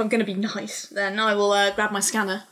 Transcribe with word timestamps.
if 0.00 0.04
I'm 0.04 0.08
going 0.08 0.24
to 0.24 0.24
be 0.24 0.34
nice, 0.34 0.86
then 0.86 1.20
I 1.20 1.34
will 1.34 1.52
uh, 1.52 1.72
grab 1.72 1.92
my 1.92 2.00
scanner 2.00 2.44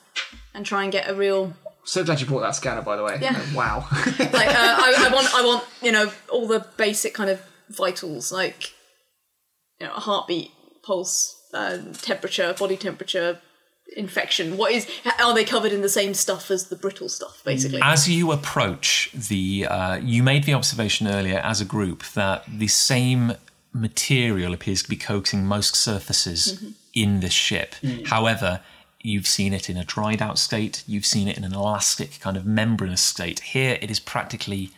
and 0.55 0.67
try 0.67 0.83
and 0.83 0.93
get 0.93 1.09
a 1.09 1.15
real 1.15 1.55
So 1.85 2.05
glad 2.05 2.21
you 2.21 2.27
brought 2.27 2.41
that 2.41 2.55
scanner, 2.55 2.83
by 2.83 2.97
the 2.97 3.05
way. 3.05 3.19
Yeah. 3.21 3.41
Wow. 3.55 3.87
like 3.91 4.21
uh, 4.21 4.77
I, 4.79 5.09
I 5.09 5.11
want 5.13 5.35
I 5.35 5.45
want 5.45 5.65
you 5.81 5.93
know 5.93 6.13
all 6.31 6.47
the 6.47 6.67
basic 6.77 7.15
kind 7.15 7.31
of 7.31 7.41
vitals 7.71 8.31
like 8.31 8.75
you 9.81 9.87
know 9.87 9.95
heartbeat, 9.95 10.51
pulse, 10.83 11.41
uh, 11.55 11.79
temperature, 12.03 12.55
body 12.59 12.77
temperature, 12.77 13.41
infection. 13.97 14.59
What 14.59 14.73
is 14.73 14.87
are 15.19 15.35
they 15.35 15.45
covered 15.45 15.73
in 15.73 15.81
the 15.81 15.89
same 15.89 16.13
stuff 16.13 16.51
as 16.51 16.69
the 16.69 16.77
brittle 16.77 17.09
stuff 17.09 17.43
basically? 17.45 17.81
As 17.83 18.09
you 18.09 18.31
approach 18.31 19.11
the, 19.15 19.67
uh, 19.67 19.97
you 19.97 20.23
made 20.23 20.45
the 20.45 20.53
observation 20.53 21.07
earlier 21.07 21.39
as 21.39 21.63
a 21.63 21.65
group 21.65 22.05
that 22.15 22.45
the 22.47 22.69
same 22.69 23.33
material 23.73 24.53
appears 24.53 24.83
to 24.83 24.89
be 24.89 24.97
coating 24.97 25.47
most 25.47 25.77
surfaces 25.77 26.55
mm-hmm. 26.55 26.69
in 26.95 27.21
this 27.21 27.33
ship. 27.33 27.75
Mm. 27.83 28.07
However, 28.07 28.61
you've 29.01 29.27
seen 29.27 29.53
it 29.53 29.71
in 29.71 29.77
a 29.77 29.85
dried 29.85 30.21
out 30.21 30.39
state, 30.39 30.83
you've 30.87 31.07
seen 31.07 31.29
it 31.29 31.37
in 31.37 31.45
an 31.45 31.55
elastic 31.55 32.19
kind 32.21 32.37
of 32.37 32.45
membranous 32.45 33.03
state. 33.03 33.41
Here, 33.41 33.79
it 33.81 33.91
is 33.91 34.01
practically 34.01 34.71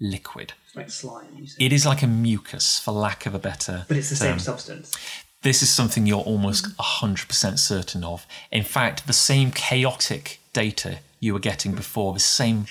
liquid. 0.00 0.52
like 0.74 0.90
slime, 0.90 1.26
you. 1.36 1.46
It 1.58 1.72
is 1.72 1.86
like 1.86 2.02
a 2.02 2.06
mucus, 2.06 2.78
for 2.78 2.92
lack 2.92 3.26
of 3.26 3.34
a 3.34 3.38
better. 3.38 3.84
But 3.88 3.96
it's 3.96 4.10
the 4.10 4.16
same 4.16 4.38
substance. 4.38 4.94
This 5.42 5.62
is 5.62 5.72
something 5.72 6.06
you're 6.06 6.20
almost 6.20 6.76
100% 6.76 7.58
certain 7.58 8.04
of. 8.04 8.26
In 8.50 8.64
fact, 8.64 9.06
the 9.06 9.12
same 9.12 9.50
chaotic 9.50 10.40
data 10.52 10.98
you 11.20 11.32
were 11.34 11.38
getting 11.38 11.72
before, 11.72 12.12
the 12.12 12.20
same 12.20 12.66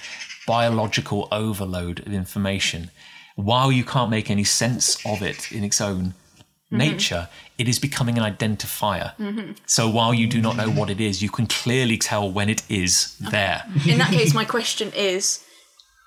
biological 0.46 1.28
overload 1.32 2.00
of 2.06 2.14
information, 2.14 2.92
while 3.36 3.72
you 3.72 3.84
can't 3.84 4.10
make 4.10 4.32
any 4.32 4.44
sense 4.44 5.04
of 5.06 5.22
it 5.22 5.52
in 5.52 5.64
its 5.64 5.80
own 5.80 6.06
mm-hmm. 6.06 6.78
nature, 6.78 7.30
it 7.58 7.68
is 7.68 7.80
becoming 7.80 8.18
an 8.18 8.24
identifier. 8.24 9.16
Mm-hmm. 9.18 9.52
So 9.66 9.90
while 9.90 10.14
you 10.14 10.28
do 10.28 10.42
not 10.42 10.56
know 10.56 10.70
what 10.70 10.90
it 10.90 11.00
is, 11.00 11.22
you 11.22 11.30
can 11.30 11.48
clearly 11.48 11.98
tell 11.98 12.30
when 12.30 12.50
it 12.50 12.64
is 12.70 13.18
there. 13.20 13.64
in 13.88 13.98
that 14.00 14.12
case, 14.12 14.34
my 14.42 14.46
question 14.46 14.92
is: 14.96 15.44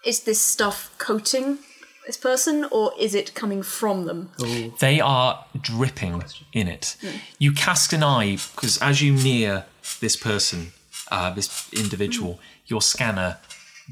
Is 0.04 0.24
this 0.24 0.40
stuff 0.40 0.94
coating 0.98 1.58
this 2.06 2.16
person, 2.16 2.66
or 2.70 2.92
is 2.98 3.14
it 3.14 3.34
coming 3.34 3.62
from 3.62 4.06
them? 4.06 4.30
Oh. 4.40 4.74
They 4.80 5.00
are 5.00 5.44
dripping 5.60 6.24
in 6.54 6.66
it. 6.66 6.96
Mm. 7.02 7.20
You 7.38 7.52
cast 7.52 7.92
an 7.92 8.02
eye 8.02 8.38
because 8.54 8.78
as 8.78 9.02
you 9.02 9.12
near 9.12 9.66
this 10.00 10.16
person, 10.16 10.72
uh, 11.10 11.34
this 11.34 11.70
individual, 11.72 12.34
mm. 12.34 12.38
your 12.66 12.80
scanner 12.80 13.36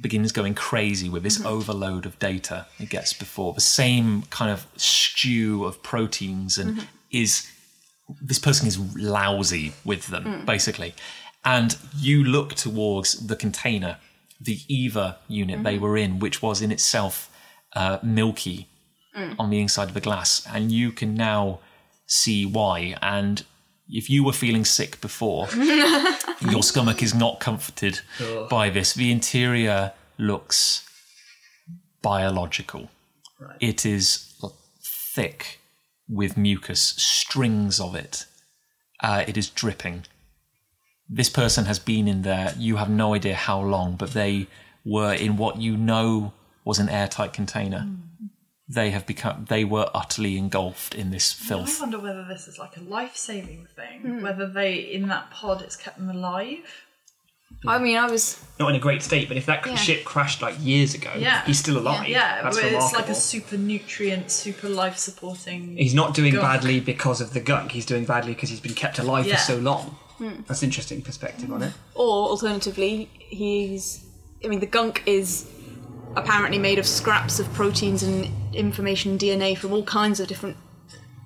begins 0.01 0.33
going 0.33 0.55
crazy 0.55 1.09
with 1.09 1.23
this 1.23 1.39
mm-hmm. 1.39 1.47
overload 1.47 2.07
of 2.07 2.19
data 2.19 2.67
it 2.79 2.91
gets 2.91 3.13
before. 3.13 3.53
The 3.55 3.61
same 3.61 4.23
kind 4.31 4.51
of 4.51 4.67
stew 4.77 5.65
of 5.65 5.83
proteins 5.83 6.59
and 6.59 6.77
mm-hmm. 6.77 6.87
is 7.11 7.51
this 8.21 8.39
person 8.39 8.69
is 8.69 8.79
lousy 8.97 9.73
with 9.85 10.09
them 10.09 10.25
mm. 10.25 10.47
basically. 10.47 10.95
And 11.45 11.77
you 11.97 12.25
look 12.25 12.55
towards 12.55 13.27
the 13.27 13.37
container, 13.37 13.99
the 14.41 14.59
Eva 14.69 15.19
unit 15.29 15.63
they 15.63 15.75
mm-hmm. 15.75 15.83
were 15.83 15.97
in, 15.97 16.19
which 16.19 16.43
was 16.43 16.61
in 16.61 16.73
itself 16.73 17.31
uh, 17.75 17.99
milky 18.03 18.69
mm. 19.17 19.35
on 19.39 19.51
the 19.51 19.61
inside 19.61 19.89
of 19.89 19.95
the 19.95 20.01
glass, 20.01 20.47
and 20.53 20.73
you 20.73 20.91
can 20.93 21.15
now 21.15 21.61
see 22.07 22.45
why. 22.45 22.97
And 23.01 23.45
if 23.89 24.11
you 24.11 24.25
were 24.25 24.33
feeling 24.33 24.65
sick 24.65 25.01
before, 25.01 25.47
your 26.51 26.63
stomach 26.63 27.03
is 27.03 27.15
not 27.15 27.41
comforted 27.41 28.01
by 28.49 28.71
this. 28.71 28.95
The 28.95 29.11
interior 29.11 29.93
looks 30.19 30.89
biological. 32.03 32.89
It 33.61 33.85
is 33.85 34.35
thick 35.15 35.61
with 36.09 36.37
mucus, 36.37 36.81
strings 36.97 37.81
of 37.81 37.95
it. 37.95 38.27
Uh, 39.03 39.25
it 39.27 39.37
is 39.37 39.51
dripping. 39.51 40.05
This 41.09 41.29
person 41.29 41.67
has 41.67 41.79
been 41.79 42.09
in 42.09 42.23
there. 42.23 42.55
You 42.59 42.77
have 42.77 42.91
no 42.91 43.15
idea 43.15 43.35
how 43.35 43.61
long, 43.61 43.97
but 43.97 44.13
they 44.13 44.47
were 44.85 45.13
in 45.13 45.37
what 45.37 45.61
you 45.61 45.77
know 45.77 46.33
was 46.65 46.79
an 46.79 46.89
airtight 46.89 47.33
container. 47.33 47.89
They 48.69 48.91
have 48.91 49.07
become. 49.07 49.47
They 49.49 49.65
were 49.65 49.89
utterly 49.95 50.37
engulfed 50.37 50.95
in 50.95 51.11
this 51.11 51.33
filth. 51.33 51.79
I 51.79 51.83
wonder 51.83 51.99
whether 52.01 52.25
this 52.25 52.49
is 52.49 52.59
like 52.59 52.77
a 52.77 52.81
life-saving 52.81 53.69
thing. 53.77 54.23
Whether 54.23 54.49
they 54.49 54.75
in 54.75 55.07
that 55.09 55.31
pod 55.31 55.63
it's 55.63 55.77
kept 55.77 55.99
them 55.99 56.11
alive. 56.11 56.59
I 57.67 57.79
mean, 57.79 57.97
I 57.97 58.11
was 58.11 58.43
Not 58.59 58.71
in 58.71 58.77
a 58.77 58.81
great 58.81 59.03
state, 59.03 59.29
but 59.29 59.37
if 59.37 59.47
that 59.47 59.65
Yeah. 59.65 59.77
ship 59.77 60.05
crashed 60.05 60.43
like 60.43 60.57
years 60.61 60.95
ago, 60.95 61.13
Yeah. 61.17 61.45
he's 61.47 61.59
still 61.61 61.79
alive. 61.79 62.09
Yeah, 62.09 62.43
That's 62.43 62.57
but 62.57 62.65
it's 62.65 62.73
remarkable. 62.75 63.01
like 63.03 63.09
a 63.09 63.15
super 63.15 63.57
nutrient, 63.57 64.31
super 64.33 64.69
life-supporting. 64.69 65.77
He's 65.77 65.95
not 65.95 66.13
doing 66.15 66.33
gunk. 66.35 66.43
badly 66.43 66.81
because 66.81 67.21
of 67.21 67.33
the 67.35 67.41
gunk. 67.41 67.71
He's 67.71 67.87
doing 67.87 68.05
badly 68.05 68.35
because 68.35 68.51
he's 68.51 68.61
been 68.61 68.75
kept 68.75 68.99
alive 68.99 69.27
Yeah. 69.27 69.37
for 69.37 69.43
so 69.43 69.57
long. 69.59 69.97
Hmm. 70.19 70.41
That's 70.49 70.63
interesting 70.65 71.03
perspective 71.03 71.53
on 71.53 71.63
it. 71.63 71.73
Or 71.95 72.31
alternatively, 72.31 73.09
he's. 73.19 74.01
I 74.45 74.49
mean, 74.49 74.61
the 74.61 74.67
gunk 74.67 75.03
is 75.07 75.47
apparently 76.17 76.59
made 76.59 76.79
of 76.79 76.87
scraps 76.87 77.39
of 77.39 77.53
proteins 77.53 78.03
and 78.03 78.29
information 78.55 79.19
DNA 79.19 79.57
from 79.57 79.73
all 79.73 79.85
kinds 79.85 80.19
of 80.19 80.27
different 80.29 80.57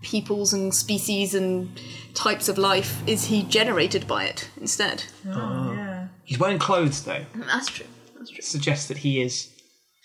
peoples 0.03 0.53
and 0.53 0.75
species 0.75 1.34
and 1.34 1.81
types 2.15 2.49
of 2.49 2.59
life. 2.59 3.03
Is 3.06 3.27
he 3.27 3.43
generated 3.45 4.06
by 4.06 4.25
it 4.25 4.51
instead? 4.61 5.05
Oh, 5.28 5.73
yeah. 5.75 6.09
He's 6.25 6.39
wearing 6.39 6.59
clothes 6.59 7.05
though. 7.05 7.25
That's 7.34 7.69
true. 7.69 7.87
That's 8.19 8.31
true. 8.31 8.43
Suggests 8.43 8.89
that 8.89 8.99
he 8.99 9.21
is. 9.23 9.49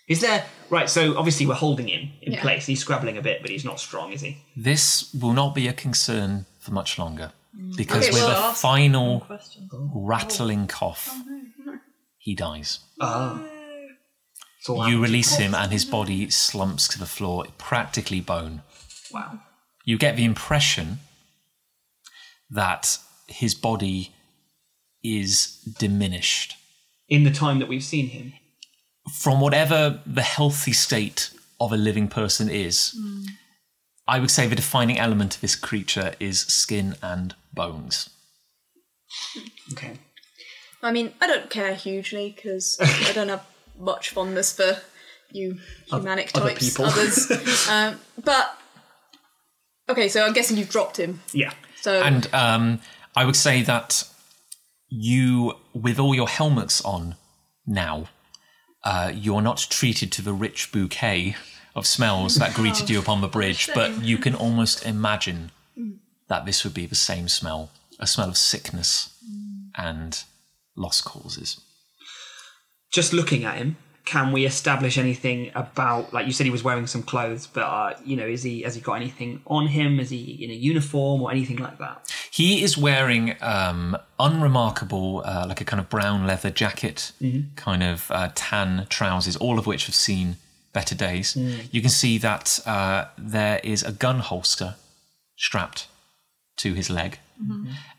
Is 0.07 0.21
there 0.21 0.45
right? 0.69 0.89
So 0.89 1.17
obviously 1.17 1.45
we're 1.47 1.55
holding 1.55 1.87
him 1.87 2.09
in 2.21 2.33
Yeah. 2.33 2.41
place. 2.41 2.65
He's 2.65 2.79
scrabbling 2.79 3.17
a 3.17 3.21
bit, 3.21 3.41
but 3.41 3.49
he's 3.49 3.65
not 3.65 3.79
strong, 3.79 4.11
is 4.13 4.21
he? 4.21 4.37
This 4.55 5.11
will 5.13 5.33
not 5.33 5.55
be 5.55 5.67
a 5.67 5.73
concern 5.73 6.45
for 6.59 6.71
much 6.71 6.99
longer 6.99 7.31
because 7.75 8.03
Okay, 8.07 8.13
with 8.13 8.23
well, 8.23 8.51
a 8.51 8.53
final 8.53 9.21
Question. 9.21 9.69
rattling 9.71 10.67
cough, 10.67 11.15
he 12.17 12.35
dies. 12.35 12.79
Ah. 12.99 13.41
It's 14.65 14.69
all 14.71 14.89
You 14.89 14.99
release 14.99 15.35
him, 15.35 15.53
and 15.53 15.71
his 15.71 15.85
body 15.85 16.27
slumps 16.31 16.87
to 16.87 16.97
the 16.97 17.05
floor, 17.05 17.45
practically 17.59 18.19
bone. 18.19 18.63
Wow. 19.13 19.39
You 19.83 19.95
get 19.99 20.15
the 20.15 20.25
impression 20.25 20.97
that 22.49 22.97
his 23.27 23.53
body 23.53 24.11
is 25.03 25.57
diminished 25.77 26.55
In 27.07 27.25
the 27.25 27.29
time 27.29 27.59
that 27.59 27.67
we've 27.67 27.83
seen 27.83 28.07
him. 28.07 28.33
from 29.21 29.39
whatever 29.39 30.01
the 30.03 30.23
healthy 30.23 30.73
state 30.73 31.29
of 31.59 31.71
a 31.71 31.77
living 31.77 32.07
person 32.07 32.49
is. 32.49 32.95
Hmm. 32.97 33.21
I 34.07 34.19
would 34.19 34.31
say 34.31 34.47
the 34.47 34.55
defining 34.55 34.97
element 34.97 35.35
of 35.35 35.41
this 35.41 35.55
creature 35.55 36.15
is 36.19 36.39
skin 36.39 36.95
and 37.03 37.35
bones. 37.53 38.09
Okay. 39.73 39.99
I 40.81 40.91
mean, 40.91 41.13
I 41.21 41.27
don't 41.27 41.51
care 41.51 41.75
hugely 41.75 42.33
because 42.35 42.77
I 42.81 43.11
don't 43.13 43.29
have 43.29 43.45
much 43.77 44.09
fondness 44.09 44.53
for 44.53 44.77
you 45.31 45.59
humanic 45.91 46.31
other 46.33 46.49
types, 46.49 46.69
people. 46.69 46.85
others. 46.85 47.67
um, 47.69 47.99
but 48.23 48.57
okay, 49.89 50.07
so 50.07 50.25
I'm 50.25 50.33
guessing 50.33 50.57
you've 50.57 50.69
dropped 50.69 50.97
him. 50.97 51.21
Yeah. 51.33 51.53
So 51.81 52.01
And 52.01 52.33
um, 52.33 52.79
I 53.15 53.25
would 53.25 53.35
say 53.35 53.61
that 53.63 54.07
you, 54.89 55.53
with 55.73 55.99
all 55.99 56.15
your 56.15 56.27
helmets 56.27 56.83
on 56.83 57.15
now, 57.65 58.05
uh, 58.83 59.11
you're 59.13 59.41
not 59.41 59.57
treated 59.69 60.11
to 60.13 60.21
the 60.21 60.33
rich 60.33 60.71
bouquet 60.71 61.35
of 61.75 61.85
smells 61.85 62.35
that 62.35 62.53
greeted 62.55 62.89
you 62.89 62.99
upon 62.99 63.21
the 63.21 63.27
bridge, 63.27 63.69
but 63.73 64.03
you 64.03 64.17
can 64.17 64.35
almost 64.35 64.85
imagine 64.85 65.51
that 66.27 66.45
this 66.45 66.63
would 66.63 66.73
be 66.73 66.85
the 66.85 66.95
same 66.95 67.27
smell 67.27 67.69
a 67.99 68.07
smell 68.07 68.27
of 68.27 68.37
sickness 68.37 69.17
and 69.77 70.23
lost 70.75 71.05
causes. 71.05 71.61
Just 72.95 73.11
looking 73.11 73.43
at 73.43 73.55
him, 73.57 73.75
can 74.05 74.31
we 74.31 74.45
establish 74.45 74.97
anything 74.97 75.51
about? 75.53 76.13
Like 76.13 76.25
you 76.27 76.31
said, 76.31 76.45
he 76.45 76.49
was 76.51 76.63
wearing 76.63 76.87
some 76.87 77.03
clothes, 77.03 77.45
but 77.55 77.63
uh, 77.63 77.93
you 78.05 78.15
know, 78.15 78.25
is 78.25 78.43
he? 78.43 78.61
Has 78.61 78.75
he 78.75 78.81
got 78.81 78.93
anything 78.93 79.41
on 79.47 79.67
him? 79.67 79.99
Is 79.99 80.11
he 80.11 80.21
in 80.43 80.49
a 80.49 80.53
uniform 80.53 81.21
or 81.21 81.29
anything 81.29 81.57
like 81.57 81.77
that? 81.79 82.09
He 82.31 82.63
is 82.63 82.77
wearing 82.77 83.35
um, 83.41 83.97
unremarkable, 84.17 85.23
uh, 85.25 85.45
like 85.49 85.59
a 85.59 85.65
kind 85.65 85.81
of 85.81 85.89
brown 85.89 86.25
leather 86.25 86.49
jacket, 86.49 87.11
kind 87.57 87.83
of 87.83 88.09
uh, 88.11 88.29
tan 88.33 88.87
trousers, 88.89 89.35
all 89.35 89.59
of 89.59 89.65
which 89.67 89.87
have 89.87 89.95
seen 89.95 90.37
better 90.71 90.95
days. 90.95 91.35
You 91.71 91.81
can 91.81 91.89
see 91.89 92.17
that 92.19 92.59
uh, 92.65 93.05
there 93.17 93.59
is 93.63 93.83
a 93.83 93.91
gun 93.91 94.19
holster 94.19 94.75
strapped 95.37 95.87
to 96.57 96.73
his 96.73 96.89
leg. 96.89 97.19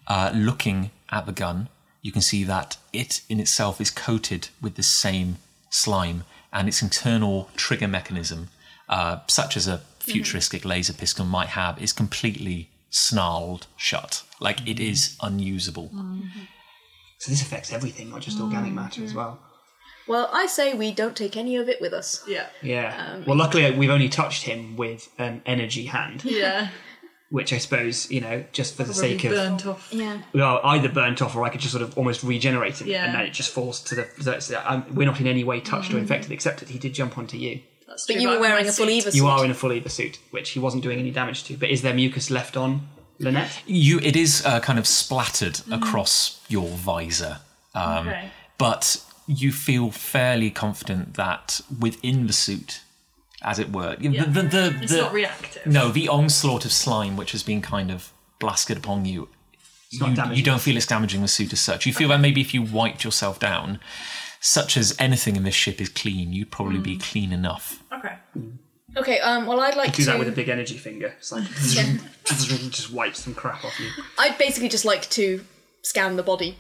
Uh, 0.09 0.31
looking 0.35 0.91
at 1.11 1.27
the 1.27 1.33
gun, 1.33 1.69
you 2.07 2.13
can 2.13 2.23
see 2.23 2.45
that 2.45 2.77
it 2.93 3.23
in 3.29 3.41
itself 3.41 3.81
is 3.81 3.91
coated 3.91 4.49
with 4.63 4.77
the 4.77 4.83
same 4.85 5.39
slime, 5.71 6.23
and 6.53 6.69
its 6.69 6.81
internal 6.81 7.51
trigger 7.57 7.89
mechanism, 7.89 8.49
uh, 8.89 9.19
such 9.27 9.57
as 9.57 9.67
a 9.67 9.79
futuristic 9.99 10.61
mm-hmm. 10.61 10.69
laser 10.69 10.93
pistol 10.93 11.25
might 11.25 11.49
have, 11.49 11.83
is 11.83 11.93
completely 11.93 12.71
snarled 12.91 13.67
shut. 13.77 14.23
Like 14.39 14.61
it 14.61 14.77
mm-hmm. 14.77 14.93
is 14.93 15.17
unusable. 15.21 15.91
Mm-hmm. 15.93 16.43
So 17.19 17.33
this 17.33 17.43
affects 17.43 17.73
everything, 17.73 18.11
not 18.11 18.21
just 18.21 18.41
organic 18.41 18.73
matter 18.73 19.03
as 19.03 19.13
well. 19.13 19.41
Well, 20.07 20.31
I 20.33 20.47
say 20.47 20.75
we 20.75 20.93
don't 20.93 21.17
take 21.17 21.37
any 21.37 21.57
of 21.57 21.69
it 21.69 21.81
with 21.81 21.93
us. 21.93 22.23
Yeah. 22.29 22.47
Yeah. 22.63 23.19
well, 23.27 23.37
luckily 23.37 23.69
we've 23.73 23.91
only 23.91 24.09
touched 24.09 24.45
him 24.45 24.77
with 24.77 25.11
an 25.19 25.43
energy 25.45 25.87
hand, 25.87 26.25
Yeah. 26.25 26.69
which 27.31 27.53
I 27.53 27.59
suppose 27.59 28.11
you 28.11 28.21
know, 28.21 28.45
just 28.53 28.77
for 28.77 28.85
the 28.85 28.93
Probably 28.93 29.11
sake 29.19 29.25
of 29.25 29.31
burnt 29.33 29.67
off. 29.67 29.89
Yeah. 29.93 30.19
we 30.33 30.41
are 30.41 30.61
either 30.65 30.89
burnt 30.89 31.21
off 31.23 31.35
or 31.35 31.45
I 31.45 31.49
could 31.49 31.61
just 31.61 31.73
sort 31.73 31.83
of 31.83 31.97
almost 31.99 32.23
regenerate 32.23 32.81
it, 32.81 32.87
Yeah. 32.87 33.05
and 33.05 33.15
then 33.15 33.23
it 33.23 33.33
just 33.33 33.51
falls 33.53 33.81
to 33.85 33.95
the. 33.97 34.09
So 34.21 34.33
it's, 34.33 34.53
um, 34.65 34.85
we're 34.95 35.07
not 35.07 35.21
in 35.21 35.27
any 35.27 35.43
way 35.45 35.61
touched 35.61 35.93
or 35.93 35.99
infected, 35.99 36.31
except 36.33 36.61
that 36.61 36.69
he 36.69 36.79
did 36.79 36.95
jump 36.95 37.19
onto 37.19 37.37
you. 37.37 37.61
That's 37.89 38.07
But 38.07 38.15
true, 38.15 38.23
you 38.23 38.29
were 38.29 38.35
I'm 38.35 38.41
wearing 38.41 38.65
my 38.65 38.71
a 38.71 38.73
full 38.73 38.87
suit. 38.87 38.93
Eva 38.93 39.07
You 39.09 39.23
suit. 39.23 39.27
are 39.27 39.45
in 39.45 39.51
a 39.51 39.55
full 39.55 39.73
Eva 39.73 39.89
suit, 39.89 40.19
which 40.31 40.51
he 40.51 40.59
wasn't 40.59 40.83
doing 40.83 40.99
any 40.99 41.11
damage 41.11 41.45
to. 41.45 41.57
But 41.57 41.71
is 41.71 41.83
there 41.83 41.95
mucus 41.95 42.31
left 42.31 42.57
on 42.57 42.89
Lynette? 43.19 43.63
You, 43.67 43.99
it 44.01 44.17
is 44.17 44.45
uh, 44.45 44.61
kind 44.61 44.79
of 44.79 44.87
splattered 44.87 45.61
across 45.71 46.41
your 46.49 46.69
visor, 46.69 47.39
um, 47.75 48.09
Okay. 48.09 48.31
but 48.59 49.03
you 49.29 49.51
feel 49.53 49.91
fairly 49.91 50.51
confident 50.51 51.15
that 51.15 51.61
within 51.81 52.27
the 52.29 52.33
suit, 52.33 52.81
as 53.43 53.59
it 53.59 53.71
were, 53.73 53.97
Yeah. 54.01 54.25
the, 54.25 54.43
the, 54.43 54.49
the, 54.49 54.79
It's 54.83 54.93
the- 54.93 55.03
not 55.03 55.13
reactive. 55.13 55.67
no, 55.67 55.89
the 55.91 56.09
onslaught 56.09 56.65
of 56.65 56.73
slime 56.73 57.17
which 57.17 57.33
has 57.33 57.43
been 57.43 57.63
kind 57.63 57.91
of 57.91 58.13
blasted 58.39 58.77
upon 58.79 59.05
you. 59.05 59.29
You, 59.91 60.15
you 60.33 60.43
don't 60.43 60.61
feel 60.61 60.77
it's 60.77 60.87
damaging 60.87 61.23
the 61.23 61.29
suit 61.29 61.53
as 61.53 61.61
such. 61.61 61.87
You 61.87 61.93
feel 61.95 62.09
that 62.09 62.19
maybe 62.21 62.41
if 62.41 62.53
you 62.53 62.63
wiped 62.63 63.05
yourself 63.05 63.39
down, 63.39 63.79
such 64.41 64.77
as 64.77 64.95
anything 64.99 65.37
in 65.37 65.45
this 65.45 65.55
ship 65.55 65.81
is 65.81 65.89
clean, 65.89 66.33
you'd 66.33 66.51
probably 66.51 66.79
be 66.81 66.99
clean 66.99 67.33
enough. 67.33 67.83
Okay. 67.93 68.15
Okay, 68.97 69.21
um, 69.21 69.47
well, 69.47 69.61
I'd 69.61 69.77
like 69.77 69.89
Do 69.93 69.97
to. 69.97 69.99
Do 70.03 70.05
that 70.07 70.19
with 70.19 70.29
a 70.29 70.33
big 70.33 70.49
energy 70.49 70.77
finger. 70.77 71.15
It's 71.19 71.31
like 71.31 71.45
just 72.25 72.91
wipes 72.93 73.21
some 73.23 73.35
crap 73.35 73.65
off 73.65 73.79
you. 73.79 73.91
I'd 74.19 74.37
basically 74.39 74.69
just 74.69 74.85
like 74.85 75.09
to 75.11 75.45
scan 75.83 76.17
the 76.17 76.23
body, 76.23 76.57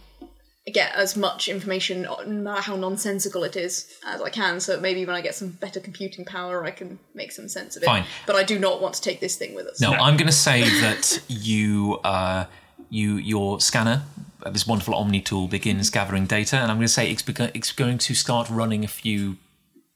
get 0.72 0.94
as 0.96 1.16
much 1.16 1.48
information, 1.48 2.02
no 2.02 2.24
matter 2.26 2.60
how 2.60 2.76
nonsensical 2.76 3.44
it 3.44 3.54
is, 3.54 3.86
as 4.04 4.20
I 4.20 4.30
can. 4.30 4.58
So 4.58 4.80
maybe 4.80 5.06
when 5.06 5.14
I 5.14 5.20
get 5.20 5.34
some 5.34 5.50
better 5.50 5.78
computing 5.78 6.24
power, 6.24 6.64
I 6.64 6.72
can 6.72 6.98
make 7.14 7.30
some 7.30 7.48
sense 7.48 7.76
of 7.76 7.84
it. 7.84 7.86
Fine. 7.86 8.04
But 8.26 8.34
I 8.36 8.42
do 8.42 8.58
not 8.58 8.82
want 8.82 8.94
to 8.94 9.00
take 9.00 9.20
this 9.20 9.36
thing 9.36 9.54
with 9.54 9.66
us. 9.66 9.80
No, 9.80 9.92
I'm 9.92 10.16
going 10.16 10.26
to 10.26 10.32
say 10.32 10.62
that 10.80 11.22
you, 11.28 12.00
uh, 12.02 12.46
you, 12.90 13.14
your 13.14 13.60
scanner, 13.60 14.02
uh, 14.42 14.50
this 14.50 14.66
wonderful 14.66 14.94
Omni 14.94 15.20
tool, 15.20 15.46
begins 15.46 15.88
gathering 15.88 16.26
data, 16.26 16.56
and 16.56 16.70
I'm 16.70 16.78
going 16.78 16.86
to 16.86 16.92
say 16.92 17.10
it's, 17.12 17.22
bego- 17.22 17.52
it's 17.54 17.70
going 17.70 17.98
to 17.98 18.14
start 18.14 18.50
running 18.50 18.84
a 18.84 18.88
few 18.88 19.36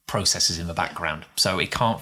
processes 0.06 0.58
in 0.58 0.68
the 0.68 0.74
background. 0.74 1.24
So 1.36 1.58
it 1.58 1.72
can't, 1.72 2.00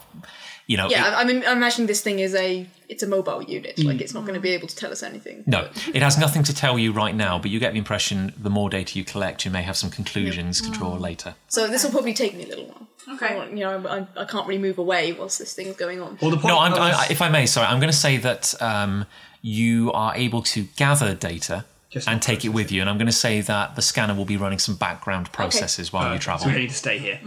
you 0.69 0.77
know, 0.77 0.89
Yeah, 0.89 1.09
it- 1.09 1.15
I- 1.15 1.21
I'm, 1.23 1.29
I'm 1.51 1.57
imagining 1.57 1.87
this 1.89 2.01
thing 2.03 2.21
is 2.21 2.35
a 2.37 2.65
it's 2.89 3.03
a 3.03 3.07
mobile 3.07 3.43
unit. 3.43 3.79
Like 3.85 4.01
it's 4.01 4.15
not 4.15 4.21
going 4.23 4.35
to 4.35 4.41
be 4.41 4.51
able 4.51 4.67
to 4.69 4.75
tell 4.77 4.91
us 4.93 5.03
anything. 5.03 5.43
No, 5.47 5.69
it 5.93 6.01
has 6.03 6.17
nothing 6.17 6.43
to 6.45 6.55
tell 6.55 6.79
you 6.79 6.91
right 6.93 7.15
now, 7.15 7.39
but 7.39 7.51
you 7.51 7.59
get 7.61 7.73
the 7.73 7.79
impression 7.79 8.33
the 8.41 8.49
more 8.49 8.71
data 8.71 8.97
you 8.99 9.05
collect, 9.05 9.45
you 9.45 9.51
may 9.51 9.61
have 9.63 9.77
some 9.77 9.91
conclusions 9.91 10.61
to 10.63 10.71
draw 10.71 10.95
later. 10.95 11.35
So 11.49 11.67
this 11.67 11.85
will 11.85 11.91
probably 11.91 12.15
take 12.15 12.35
me 12.35 12.45
a 12.45 12.47
little 12.47 12.65
while. 12.67 12.87
Okay. 13.17 13.49
You 13.51 13.61
know, 13.65 13.87
I, 13.89 14.07
I 14.23 14.25
can't 14.25 14.47
really 14.47 14.61
move 14.61 14.79
away 14.79 15.13
whilst 15.13 15.39
this 15.39 15.53
thing's 15.55 15.77
going 15.77 16.01
on. 16.01 16.19
Well, 16.23 16.31
the 16.31 16.37
point 16.39 16.55
No, 16.55 16.59
I'm, 16.61 16.73
I 16.75 17.07
if 17.11 17.21
I 17.21 17.29
may, 17.29 17.45
sorry, 17.47 17.67
I'm 17.67 17.79
going 17.81 17.91
to 17.93 17.97
say 17.97 18.17
that 18.19 18.55
um, 18.63 19.05
you 19.43 19.91
are 19.93 20.15
able 20.15 20.43
to 20.43 20.63
gather 20.77 21.15
data 21.15 21.65
Just 21.91 22.09
and 22.09 22.17
not 22.17 22.23
take 22.23 22.45
it 22.47 22.51
with 22.51 22.71
you, 22.73 22.81
and 22.83 22.89
I'm 22.91 22.97
going 22.99 23.07
to 23.07 23.13
say 23.13 23.41
that 23.43 23.77
the 23.77 23.83
scanner 23.83 24.15
will 24.15 24.25
be 24.27 24.37
running 24.39 24.59
some 24.59 24.77
background 24.77 25.31
processes 25.33 25.93
while 25.93 26.13
you 26.13 26.19
travel. 26.19 26.47
So 26.47 26.53
we 26.53 26.59
need 26.61 26.71
to 26.71 26.75
stay 26.75 26.99
here. 26.99 27.21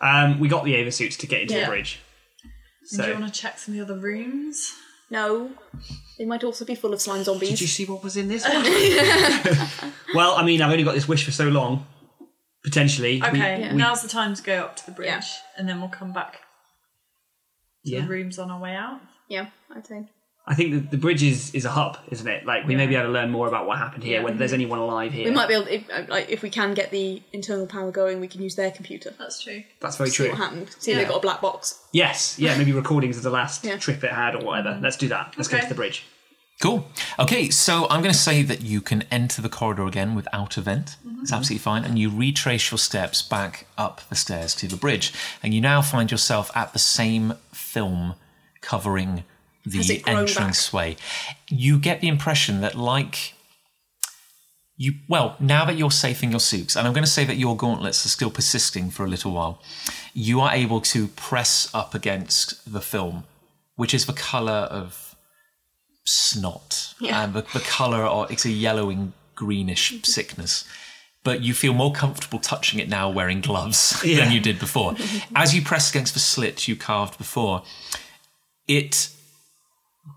Um, 0.00 0.38
we 0.40 0.48
got 0.48 0.64
the 0.64 0.74
Eva 0.74 0.90
suits 0.92 1.16
to 1.18 1.26
get 1.26 1.42
into 1.42 1.54
Yeah. 1.54 1.60
the 1.64 1.66
bridge. 1.66 2.00
And 2.90 3.02
do 3.02 3.08
you 3.08 3.14
want 3.20 3.32
to 3.32 3.40
check 3.40 3.58
some 3.58 3.74
of 3.74 3.78
the 3.86 3.92
other 3.94 4.00
rooms? 4.00 4.72
No, 5.10 5.50
they 6.18 6.24
might 6.24 6.42
also 6.42 6.64
be 6.64 6.74
full 6.74 6.92
of 6.94 7.00
slime 7.02 7.22
zombies. 7.22 7.50
did 7.50 7.60
you 7.60 7.66
see 7.66 7.84
what 7.84 8.02
was 8.02 8.16
in 8.16 8.28
this 8.28 8.44
one? 8.48 8.62
well, 10.14 10.34
I 10.36 10.44
mean, 10.44 10.62
I've 10.62 10.70
only 10.70 10.84
got 10.84 10.94
this 10.94 11.06
wish 11.06 11.24
for 11.24 11.30
so 11.32 11.48
long. 11.48 11.86
Potentially, 12.64 13.20
we- 13.20 13.28
Okay, 13.28 13.60
Yeah. 13.60 13.72
now's 13.72 14.02
the 14.02 14.08
time 14.08 14.34
to 14.34 14.42
go 14.42 14.60
up 14.60 14.76
to 14.76 14.86
the 14.86 14.92
bridge, 14.92 15.08
Yeah. 15.08 15.22
and 15.58 15.68
then 15.68 15.80
we'll 15.80 15.90
come 15.90 16.12
back 16.12 16.40
to 17.84 17.90
yeah. 17.92 18.00
the 18.02 18.06
rooms 18.08 18.38
on 18.38 18.50
our 18.50 18.60
way 18.60 18.74
out. 18.74 19.00
Yeah, 19.28 19.46
I'd 19.74 19.86
say. 19.86 20.08
I 20.44 20.54
think 20.56 20.72
the, 20.72 20.80
the 20.80 20.96
bridge 20.96 21.22
is, 21.22 21.54
is 21.54 21.64
a 21.64 21.70
hub, 21.70 21.98
isn't 22.10 22.26
it? 22.26 22.44
Like 22.44 22.66
we 22.66 22.74
may 22.74 22.88
be 22.88 22.96
able 22.96 23.06
to 23.06 23.12
learn 23.12 23.30
more 23.30 23.46
about 23.46 23.66
what 23.66 23.78
happened 23.78 24.02
here, 24.02 24.18
Yeah. 24.18 24.24
whether 24.24 24.36
there's 24.36 24.52
anyone 24.52 24.80
alive 24.80 25.12
here. 25.12 25.24
We 25.26 25.30
might 25.30 25.46
be 25.46 25.54
able, 25.54 25.68
if, 25.68 25.88
uh, 25.88 26.02
like, 26.08 26.28
if 26.30 26.42
we 26.42 26.50
can 26.50 26.74
get 26.74 26.90
the 26.90 27.22
internal 27.32 27.66
power 27.66 27.92
going, 27.92 28.18
we 28.20 28.26
can 28.26 28.42
use 28.42 28.56
their 28.56 28.72
computer. 28.72 29.14
That's 29.18 29.40
true. 29.40 29.62
That's 29.80 29.96
very 29.96 30.10
See 30.10 30.16
true. 30.16 30.28
what 30.30 30.38
happened. 30.38 30.74
See 30.80 30.90
if 30.90 30.96
Yeah. 30.98 31.04
they 31.04 31.08
got 31.08 31.18
a 31.18 31.20
black 31.20 31.40
box. 31.40 31.80
Yes, 31.92 32.38
yeah, 32.40 32.58
maybe 32.58 32.72
recordings 32.72 33.16
of 33.16 33.22
the 33.22 33.30
last 33.30 33.64
Yeah. 33.64 33.76
trip 33.76 34.02
it 34.02 34.10
had 34.10 34.34
or 34.34 34.44
whatever. 34.44 34.78
Let's 34.82 34.96
do 34.96 35.06
that. 35.08 35.34
Let's 35.36 35.48
go 35.48 35.58
Okay. 35.58 35.66
to 35.66 35.68
the 35.68 35.76
bridge. 35.76 36.04
Cool. 36.60 36.88
Okay, 37.18 37.48
so 37.50 37.86
I'm 37.88 38.02
going 38.02 38.12
to 38.12 38.18
say 38.18 38.42
that 38.42 38.62
you 38.62 38.80
can 38.80 39.02
enter 39.10 39.42
the 39.42 39.48
corridor 39.48 39.86
again 39.86 40.14
without 40.14 40.56
event. 40.58 40.96
It's 41.20 41.32
absolutely 41.32 41.62
fine. 41.62 41.84
And 41.84 41.98
you 41.98 42.08
retrace 42.10 42.70
your 42.70 42.78
steps 42.78 43.20
back 43.22 43.66
up 43.78 44.00
the 44.08 44.14
stairs 44.16 44.54
to 44.56 44.68
the 44.68 44.76
bridge. 44.76 45.12
And 45.42 45.54
you 45.54 45.60
now 45.60 45.82
find 45.82 46.10
yourself 46.10 46.50
at 46.56 46.72
the 46.72 46.78
same 46.78 47.34
film 47.52 48.14
covering 48.60 49.18
Has 49.18 49.22
the 49.64 49.80
it 49.80 50.02
grown 50.02 50.18
entrance 50.18 50.72
way. 50.72 50.96
You 51.48 51.78
get 51.78 52.00
the 52.00 52.08
impression 52.08 52.60
that, 52.60 52.74
like, 52.74 53.34
you, 54.76 54.94
well, 55.08 55.36
now 55.38 55.64
that 55.64 55.76
you're 55.76 55.90
safe 55.90 56.22
in 56.22 56.30
your 56.30 56.40
suits, 56.40 56.76
and 56.76 56.86
I'm 56.86 56.92
going 56.92 57.04
to 57.04 57.10
say 57.10 57.24
that 57.24 57.36
your 57.36 57.56
gauntlets 57.56 58.04
are 58.04 58.08
still 58.08 58.30
persisting 58.30 58.90
for 58.90 59.04
a 59.04 59.08
little 59.08 59.32
while, 59.32 59.60
you 60.14 60.40
are 60.40 60.52
able 60.52 60.80
to 60.80 61.08
press 61.08 61.70
up 61.72 61.94
against 61.94 62.72
the 62.72 62.80
film, 62.80 63.24
which 63.76 63.94
is 63.94 64.06
the 64.06 64.12
colour 64.12 64.52
of 64.70 65.12
snot 66.04 66.94
Yeah. 67.00 67.24
and 67.24 67.34
the, 67.34 67.42
the 67.52 67.60
color 67.60 68.06
or 68.06 68.26
it's 68.30 68.44
a 68.44 68.50
yellowing 68.50 69.12
greenish 69.34 69.92
mm-hmm. 69.92 70.04
sickness 70.04 70.64
but 71.24 71.40
you 71.40 71.54
feel 71.54 71.72
more 71.72 71.92
comfortable 71.92 72.40
touching 72.40 72.80
it 72.80 72.88
now 72.88 73.08
wearing 73.08 73.40
gloves 73.40 74.00
Yeah. 74.04 74.24
than 74.24 74.32
you 74.32 74.40
did 74.40 74.58
before 74.58 74.92
mm-hmm. 74.94 75.36
as 75.36 75.54
you 75.54 75.62
press 75.62 75.90
against 75.90 76.14
the 76.14 76.20
slit 76.20 76.66
you 76.66 76.76
carved 76.76 77.18
before 77.18 77.62
it 78.66 79.10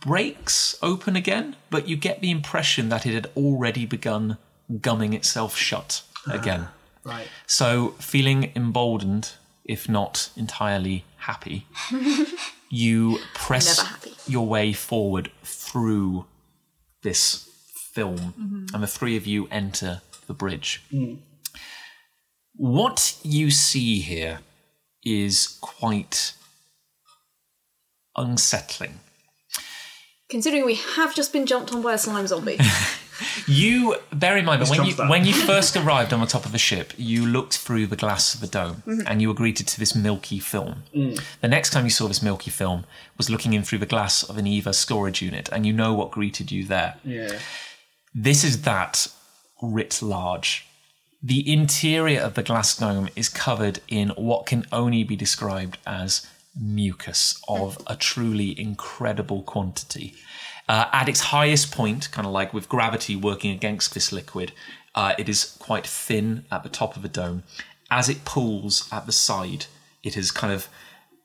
breaks 0.02 0.76
open 0.82 1.16
again 1.16 1.56
but 1.70 1.88
you 1.88 1.96
get 1.96 2.22
the 2.22 2.32
impression 2.32 2.90
that 2.90 3.06
it 3.06 3.14
had 3.14 3.30
already 3.38 3.86
begun 3.86 4.38
gumming 4.82 5.14
itself 5.14 5.56
shut 5.56 6.02
again 6.28 6.62
ah, 6.68 6.74
Right. 7.06 7.28
so, 7.46 7.90
feeling 8.00 8.52
emboldened, 8.56 9.34
if 9.64 9.88
not 9.88 10.32
entirely 10.36 11.06
happy, 11.18 11.68
you 12.72 13.20
press 13.36 13.80
happy. 13.80 14.14
your 14.26 14.48
way 14.48 14.74
forward 14.74 15.32
through 15.44 16.26
this 17.04 17.48
film, 17.94 18.18
mm-hmm. 18.18 18.66
and 18.74 18.82
the 18.82 18.88
three 18.88 19.16
of 19.16 19.28
you 19.28 19.48
enter 19.52 20.02
the 20.26 20.34
bridge. 20.34 20.84
Mm. 20.92 21.20
What 22.56 23.20
you 23.22 23.52
see 23.52 24.00
here 24.00 24.40
is 25.04 25.60
quite 25.62 26.34
unsettling. 28.18 29.00
Considering 30.30 30.66
we 30.66 30.76
have 30.76 31.14
just 31.14 31.32
been 31.32 31.46
jumped 31.46 31.72
on 31.74 31.82
by 31.82 31.94
a 31.94 31.98
slime 31.98 32.28
zombie. 32.28 32.60
You 33.48 33.96
bear 34.12 34.38
in 34.38 34.46
mind 34.46 34.62
that 34.62 34.70
This 34.70 34.78
when 34.78 34.88
you 34.88 34.94
that. 34.96 35.10
when 35.10 35.26
you 35.26 35.34
first 35.34 35.76
arrived 35.78 36.14
on 36.14 36.20
the 36.20 36.26
top 36.26 36.46
of 36.46 36.52
the 36.52 36.58
ship, 36.58 36.94
you 36.98 37.26
looked 37.26 37.58
through 37.58 37.88
the 37.88 37.96
glass 37.96 38.34
of 38.34 38.42
the 38.42 38.48
dome 38.48 38.84
mm-hmm. 38.86 39.08
and 39.08 39.22
you 39.22 39.28
were 39.28 39.34
greeted 39.34 39.68
to 39.68 39.80
this 39.80 39.96
milky 39.96 40.40
film. 40.40 40.84
Mm. 40.94 41.22
The 41.42 41.48
next 41.48 41.70
time 41.70 41.86
you 41.86 41.90
saw 41.90 42.08
this 42.08 42.22
milky 42.22 42.52
film 42.52 42.86
was 43.18 43.30
looking 43.30 43.54
in 43.54 43.64
through 43.64 43.80
the 43.80 43.86
glass 43.86 44.24
of 44.24 44.38
an 44.38 44.48
Eva 44.48 44.74
storage 44.74 45.22
unit, 45.22 45.50
and 45.52 45.66
you 45.66 45.74
know 45.74 45.94
what 45.94 46.12
greeted 46.12 46.52
you 46.52 46.66
there. 46.66 46.96
Yeah. 47.04 47.40
This 48.14 48.44
is 48.44 48.64
that 48.64 49.08
writ 49.62 50.02
large. 50.02 50.66
The 51.22 51.52
interior 51.52 52.22
of 52.22 52.36
the 52.36 52.44
glass 52.44 52.78
dome 52.78 53.10
is 53.16 53.30
covered 53.30 53.80
in 53.88 54.10
what 54.10 54.46
can 54.46 54.66
only 54.72 55.04
be 55.04 55.16
described 55.16 55.78
as 55.88 56.28
mucus 56.60 57.42
of 57.48 57.78
a 57.88 57.96
truly 57.96 58.60
incredible 58.60 59.44
quantity. 59.44 60.14
Uh, 60.68 60.86
at 60.92 61.08
its 61.08 61.20
highest 61.22 61.72
point, 61.72 62.10
kind 62.12 62.26
of 62.26 62.34
like 62.34 62.54
with 62.54 62.70
gravity 62.70 63.16
working 63.16 63.52
against 63.52 63.94
this 63.94 64.12
liquid, 64.12 64.52
uh, 64.96 65.14
it 65.18 65.30
is 65.30 65.56
quite 65.60 65.86
thin 65.86 66.46
at 66.52 66.64
the 66.64 66.70
top 66.70 66.96
of 66.96 67.02
the 67.02 67.10
dome. 67.10 67.44
As 67.92 68.10
it 68.10 68.26
pools 68.26 68.88
at 68.92 69.06
the 69.06 69.12
side, 69.12 69.68
it 70.04 70.16
has 70.16 70.32
kind 70.32 70.54
of 70.54 70.68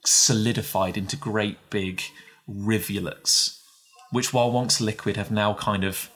solidified 0.05 0.97
into 0.97 1.17
great 1.17 1.71
big 1.71 2.03
rivulets, 2.47 3.63
which, 4.11 4.33
while 4.33 4.51
once 4.51 4.81
liquid, 4.81 5.17
have 5.17 5.31
now 5.31 5.55
kind 5.55 5.85
of 5.85 6.11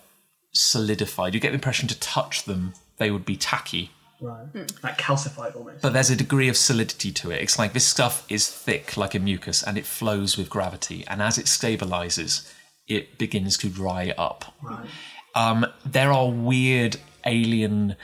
solidified. 0.53 1.35
You 1.35 1.41
get 1.41 1.51
the 1.51 1.55
impression 1.55 1.89
to 1.89 1.99
touch 1.99 2.45
them, 2.45 2.75
they 2.99 3.11
would 3.11 3.25
be 3.25 3.37
tacky. 3.37 3.91
Right. 4.25 4.73
Like 4.83 4.97
calcified 4.97 5.55
almost. 5.55 5.83
But 5.83 5.93
there's 5.93 6.11
a 6.11 6.17
degree 6.17 6.49
of 6.49 6.57
solidity 6.57 7.13
to 7.13 7.31
it. 7.31 7.43
It's 7.43 7.59
like 7.59 7.75
this 7.75 7.87
stuff 7.87 8.25
is 8.31 8.49
thick 8.49 8.97
like 8.97 9.15
a 9.15 9.19
mucus 9.19 9.63
and 9.63 9.77
it 9.77 9.85
flows 9.85 10.39
with 10.39 10.49
gravity. 10.49 11.05
And 11.07 11.21
as 11.21 11.37
it 11.37 11.45
stabilizes, 11.45 12.51
it 12.89 13.19
begins 13.19 13.59
to 13.59 13.69
dry 13.69 14.15
up. 14.17 14.55
right. 14.63 14.87
Um, 15.35 15.67
there 15.85 16.13
are 16.13 16.31
weird 16.31 16.97
alien 17.27 17.97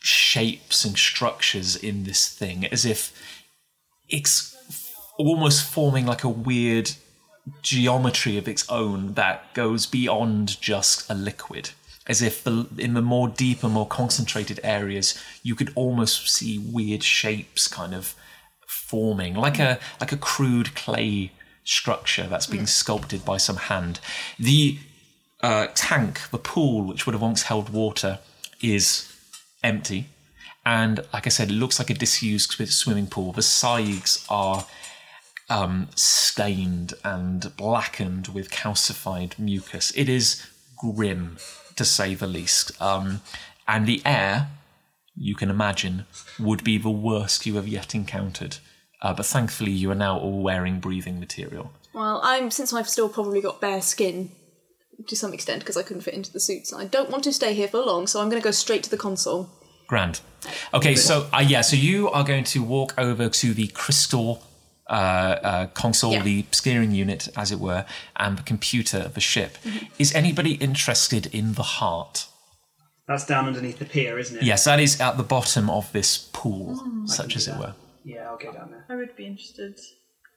shapes 0.00 0.84
and 0.84 0.96
structures 0.96 1.74
in 1.76 2.04
this 2.04 2.28
thing, 2.28 2.64
as 2.66 2.84
if 2.84 3.12
it's 4.08 4.56
almost 5.18 5.64
forming 5.64 6.06
like 6.06 6.22
a 6.22 6.28
weird 6.28 6.92
geometry 7.62 8.38
of 8.38 8.48
its 8.48 8.68
own 8.68 9.14
that 9.14 9.52
goes 9.54 9.86
beyond 9.86 10.60
just 10.60 11.10
a 11.10 11.14
liquid. 11.14 11.70
As 12.08 12.22
if 12.22 12.44
the, 12.44 12.66
in 12.78 12.94
the 12.94 13.02
more 13.02 13.28
deeper, 13.28 13.68
more 13.68 13.86
concentrated 13.86 14.60
areas, 14.62 15.20
you 15.42 15.54
could 15.54 15.72
almost 15.74 16.28
see 16.28 16.58
weird 16.58 17.02
shapes 17.02 17.66
kind 17.66 17.94
of 17.94 18.14
forming, 18.66 19.34
like 19.34 19.58
a 19.58 19.78
like 20.00 20.12
a 20.12 20.16
crude 20.16 20.74
clay 20.74 21.32
structure 21.64 22.28
that's 22.28 22.46
being 22.46 22.66
sculpted 22.66 23.24
by 23.24 23.36
some 23.36 23.56
hand. 23.56 23.98
The 24.38 24.78
uh, 25.42 25.66
tank, 25.74 26.30
the 26.30 26.38
pool, 26.38 26.84
which 26.84 27.06
would 27.06 27.12
have 27.12 27.22
once 27.22 27.42
held 27.42 27.70
water, 27.70 28.20
is 28.62 29.12
empty. 29.62 30.06
And 30.64 31.04
like 31.12 31.26
I 31.26 31.30
said, 31.30 31.50
it 31.50 31.54
looks 31.54 31.78
like 31.78 31.90
a 31.90 31.94
disused 31.94 32.52
swimming 32.70 33.06
pool. 33.06 33.32
The 33.32 33.42
sides 33.42 34.24
are 34.28 34.66
um, 35.48 35.88
stained 35.94 36.94
and 37.04 37.52
blackened 37.56 38.28
with 38.28 38.50
calcified 38.50 39.38
mucus. 39.38 39.92
It 39.96 40.08
is 40.08 40.44
grim, 40.76 41.38
to 41.76 41.84
say 41.84 42.14
the 42.14 42.26
least. 42.26 42.80
Um, 42.80 43.20
and 43.68 43.86
the 43.86 44.02
air, 44.04 44.48
you 45.14 45.34
can 45.34 45.50
imagine, 45.50 46.06
would 46.38 46.64
be 46.64 46.78
the 46.78 46.90
worst 46.90 47.46
you 47.46 47.56
have 47.56 47.68
yet 47.68 47.94
encountered. 47.94 48.58
Uh, 49.02 49.12
but 49.12 49.26
thankfully, 49.26 49.72
you 49.72 49.90
are 49.90 49.96
now 49.96 50.18
all 50.18 50.42
wearing 50.42 50.80
breathing 50.80 51.20
material. 51.20 51.72
Well, 51.94 52.20
I'm 52.22 52.50
since 52.50 52.72
I've 52.72 52.88
still 52.88 53.08
probably 53.08 53.40
got 53.40 53.60
bare 53.60 53.82
skin 53.82 54.30
to 55.06 55.16
some 55.16 55.32
extent 55.32 55.60
because 55.60 55.76
I 55.76 55.82
couldn't 55.82 56.02
fit 56.02 56.14
into 56.14 56.32
the 56.32 56.40
suits. 56.40 56.72
I 56.72 56.86
don't 56.86 57.10
want 57.10 57.24
to 57.24 57.32
stay 57.32 57.54
here 57.54 57.68
for 57.68 57.78
long, 57.78 58.06
so 58.06 58.20
I'm 58.20 58.28
going 58.28 58.40
to 58.40 58.44
go 58.44 58.50
straight 58.50 58.82
to 58.84 58.90
the 58.90 58.96
console. 58.96 59.50
Grand. 59.86 60.20
Okay, 60.74 60.94
so 60.94 61.28
uh, 61.32 61.44
yeah, 61.46 61.60
so 61.60 61.76
you 61.76 62.10
are 62.10 62.24
going 62.24 62.44
to 62.44 62.62
walk 62.62 62.94
over 62.98 63.28
to 63.28 63.54
the 63.54 63.68
crystal 63.68 64.42
uh, 64.88 64.92
uh, 64.92 65.66
console, 65.68 66.12
Yeah. 66.12 66.22
the 66.22 66.44
steering 66.52 66.92
unit, 66.92 67.28
as 67.36 67.50
it 67.52 67.58
were, 67.58 67.84
and 68.16 68.38
the 68.38 68.42
computer 68.42 68.98
of 68.98 69.14
the 69.14 69.20
ship. 69.20 69.58
Is 69.98 70.14
anybody 70.14 70.52
interested 70.54 71.26
in 71.34 71.54
the 71.54 71.62
heart? 71.62 72.26
That's 73.08 73.24
down 73.26 73.46
underneath 73.46 73.78
the 73.78 73.84
pier, 73.84 74.18
isn't 74.18 74.36
it? 74.38 74.42
Yes, 74.42 74.64
that 74.64 74.80
is 74.80 75.00
at 75.00 75.16
the 75.16 75.22
bottom 75.22 75.70
of 75.70 75.90
this 75.92 76.18
pool, 76.32 76.80
Mm. 76.84 77.08
such 77.08 77.36
as 77.36 77.46
it 77.48 77.52
that. 77.52 77.60
were. 77.60 77.74
Yeah, 78.04 78.28
I'll 78.28 78.36
go 78.36 78.52
down 78.52 78.70
there. 78.70 78.84
I 78.88 78.94
would 78.96 79.14
be 79.16 79.26
interested. 79.26 79.78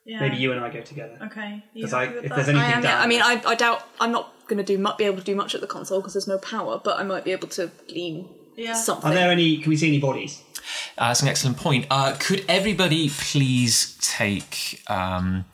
Yeah. 0.06 0.22
Maybe 0.22 0.38
you 0.38 0.52
and 0.52 0.60
I 0.64 0.70
go 0.72 0.82
together. 0.82 1.18
Okay. 1.26 1.64
You 1.74 1.82
Because 1.86 1.94
I, 1.94 2.08
with 2.08 2.24
if 2.24 2.30
that? 2.30 2.36
there's 2.36 2.48
I 2.50 2.52
anything 2.52 2.74
am. 2.78 2.82
down 2.82 2.92
Yeah, 2.92 3.02
I 3.04 3.08
mean, 3.08 3.22
I, 3.22 3.42
I 3.46 3.56
doubt 3.56 3.84
I'm 4.00 4.12
not 4.12 4.34
going 4.48 4.58
to 4.58 4.64
do 4.64 4.78
mu- 4.82 4.96
be 4.98 5.04
able 5.04 5.18
to 5.18 5.24
do 5.24 5.36
much 5.36 5.54
at 5.54 5.62
the 5.62 5.68
console 5.68 6.00
because 6.00 6.14
there's 6.14 6.28
no 6.28 6.40
power, 6.40 6.80
but 6.84 6.98
I 7.00 7.04
might 7.04 7.24
be 7.24 7.32
able 7.32 7.48
to 7.50 7.70
glean 7.88 8.28
Yeah. 8.58 8.74
something. 8.74 9.12
are 9.12 9.14
there 9.14 9.30
any? 9.32 9.58
Can 9.58 9.70
we 9.70 9.78
see 9.78 9.88
any 9.88 10.00
bodies? 10.00 10.42
Uh, 11.00 11.08
that's 11.08 11.22
an 11.22 11.30
excellent 11.30 11.56
point. 11.56 11.88
Uh, 11.90 12.14
could 12.20 12.44
everybody 12.50 13.10
please 13.10 13.98
take. 14.02 14.84
Um, 14.88 15.46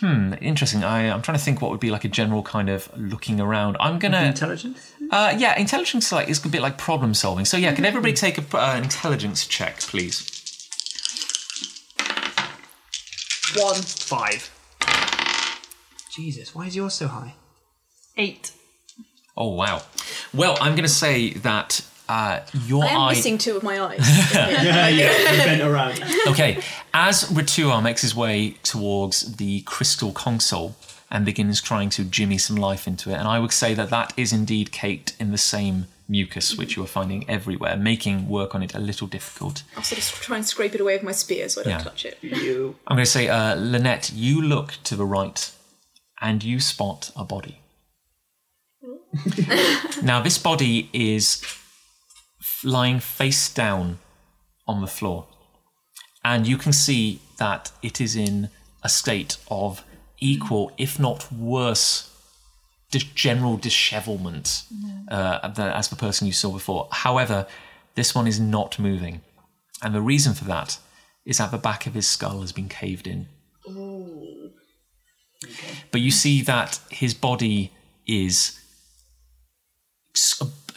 hmm, 0.00 0.32
interesting. 0.40 0.82
I, 0.82 1.10
I'm 1.10 1.20
trying 1.20 1.36
to 1.36 1.44
think 1.44 1.60
what 1.60 1.70
would 1.70 1.78
be 1.78 1.90
like 1.90 2.04
a 2.04 2.08
general 2.08 2.42
kind 2.42 2.70
of 2.70 2.90
looking 2.96 3.38
around. 3.38 3.76
I'm 3.78 3.98
going 3.98 4.12
to. 4.12 4.24
Intelligence. 4.24 4.94
Uh, 5.10 5.36
yeah, 5.36 5.58
intelligence 5.58 6.10
like 6.10 6.30
is 6.30 6.42
a 6.42 6.48
bit 6.48 6.62
like 6.62 6.78
problem 6.78 7.12
solving. 7.12 7.44
So 7.44 7.58
yeah, 7.58 7.74
can 7.74 7.84
everybody 7.84 8.14
take 8.14 8.38
a 8.38 8.58
uh, 8.58 8.76
intelligence 8.78 9.46
check, 9.46 9.80
please? 9.80 10.26
One. 13.56 13.82
Five. 13.82 14.50
Jesus, 16.10 16.54
why 16.54 16.66
is 16.66 16.74
yours 16.74 16.94
so 16.94 17.08
high? 17.08 17.34
Eight. 18.16 18.52
Oh 19.36 19.50
wow. 19.50 19.82
Well, 20.32 20.56
I'm 20.62 20.72
going 20.72 20.84
to 20.84 20.88
say 20.88 21.34
that 21.34 21.84
uh, 22.10 22.40
your 22.66 22.84
I 22.84 22.88
am 22.88 23.00
eye. 23.00 23.10
missing 23.14 23.38
two 23.38 23.56
of 23.56 23.62
my 23.62 23.76
eyes. 23.80 24.00
Yeah, 24.34 24.88
yeah. 24.88 25.44
bent 25.46 25.62
around. 25.62 26.02
Okay, 26.26 26.52
as 26.92 27.24
Ritua 27.30 27.82
makes 27.82 28.02
his 28.02 28.14
way 28.14 28.50
towards 28.62 29.36
the 29.36 29.60
crystal 29.62 30.12
console 30.12 30.74
and 31.12 31.24
begins 31.24 31.60
trying 31.60 31.90
to 31.90 32.04
jimmy 32.04 32.38
some 32.38 32.56
life 32.56 32.86
into 32.86 33.10
it, 33.10 33.14
and 33.14 33.26
I 33.28 33.38
would 33.38 33.52
say 33.52 33.74
that 33.74 33.90
that 33.90 34.12
is 34.16 34.32
indeed 34.32 34.72
caked 34.72 35.14
in 35.20 35.30
the 35.30 35.38
same 35.38 35.86
mucus 36.08 36.56
which 36.58 36.74
you 36.76 36.82
are 36.82 36.88
finding 36.88 37.20
everywhere, 37.30 37.76
making 37.76 38.28
work 38.28 38.54
on 38.56 38.62
it 38.64 38.74
a 38.74 38.80
little 38.80 39.06
difficult. 39.06 39.62
I'll 39.76 39.82
sort 39.84 40.00
of 40.02 40.04
try 40.20 40.36
and 40.38 40.44
scrape 40.46 40.74
it 40.74 40.80
away 40.80 40.94
with 40.96 41.04
my 41.04 41.12
spear 41.12 41.48
so 41.48 41.60
I 41.60 41.64
don't 41.64 41.72
Yeah. 41.74 41.84
touch 41.90 42.04
it. 42.04 42.18
You. 42.20 42.74
I'm 42.88 42.96
going 42.96 43.04
to 43.04 43.10
say, 43.18 43.28
uh, 43.28 43.54
Lynette, 43.54 44.10
you 44.12 44.42
look 44.42 44.74
to 44.84 44.96
the 44.96 45.04
right 45.04 45.40
and 46.20 46.42
you 46.42 46.58
spot 46.58 47.12
a 47.14 47.24
body. 47.24 47.60
now, 50.02 50.20
this 50.22 50.38
body 50.38 50.88
is 50.92 51.40
f- 51.44 51.59
lying 52.64 53.00
face 53.00 53.52
down 53.52 53.98
on 54.66 54.80
the 54.80 54.86
floor, 54.86 55.26
and 56.24 56.46
you 56.46 56.56
can 56.56 56.72
see 56.72 57.20
that 57.38 57.72
it 57.82 58.00
is 58.00 58.14
in 58.16 58.50
a 58.82 58.88
state 58.88 59.36
of 59.50 59.84
equal, 60.18 60.72
if 60.76 60.98
not 60.98 61.32
worse, 61.32 62.06
general 63.14 63.56
dishevelment 63.56 64.64
uh, 65.10 65.52
as 65.56 65.88
the 65.88 65.96
person 65.96 66.26
you 66.26 66.32
saw 66.32 66.52
before. 66.52 66.88
However, 66.90 67.46
this 67.94 68.14
one 68.14 68.26
is 68.26 68.38
not 68.40 68.78
moving, 68.78 69.22
and 69.82 69.94
the 69.94 70.02
reason 70.02 70.34
for 70.34 70.44
that 70.44 70.78
is 71.24 71.38
that 71.38 71.50
the 71.50 71.58
back 71.58 71.86
of 71.86 71.94
his 71.94 72.08
skull 72.08 72.40
has 72.40 72.52
been 72.52 72.68
caved 72.68 73.06
in. 73.06 73.28
But 75.90 76.00
you 76.00 76.10
see 76.10 76.42
that 76.42 76.80
his 76.90 77.14
body 77.14 77.72
is 78.06 78.58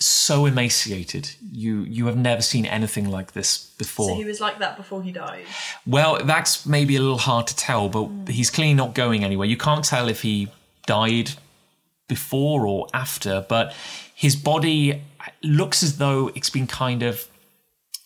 so, 0.04 0.46
emaciated. 0.46 1.32
You 1.52 1.82
you 1.82 2.08
have 2.08 2.18
never 2.18 2.42
seen 2.42 2.66
anything 2.66 3.10
like 3.10 3.34
this 3.34 3.74
before. 3.78 4.10
So 4.10 4.16
he 4.16 4.26
was 4.26 4.42
like 4.42 4.60
that 4.60 4.76
before 4.76 5.02
he 5.02 5.12
died. 5.12 5.46
Well, 5.86 6.24
that's 6.24 6.66
maybe 6.66 6.96
a 6.96 7.02
little 7.02 7.18
hard 7.18 7.48
to 7.48 7.56
tell, 7.56 7.90
but 7.90 8.06
hmm. 8.06 8.26
he's 8.26 8.50
clearly 8.50 8.74
not 8.74 8.96
going 8.96 9.24
anywhere. 9.24 9.48
You 9.48 9.58
can't 9.58 9.86
tell 9.86 10.10
if 10.10 10.22
he 10.22 10.50
died 10.86 11.32
before 12.08 12.68
or 12.68 12.88
after, 12.94 13.46
but 13.48 13.74
his 14.14 14.36
body 14.36 15.02
looks 15.42 15.84
as 15.84 15.98
though 15.98 16.30
it's 16.36 16.50
been 16.50 16.68
kind 16.68 17.02
of 17.02 17.28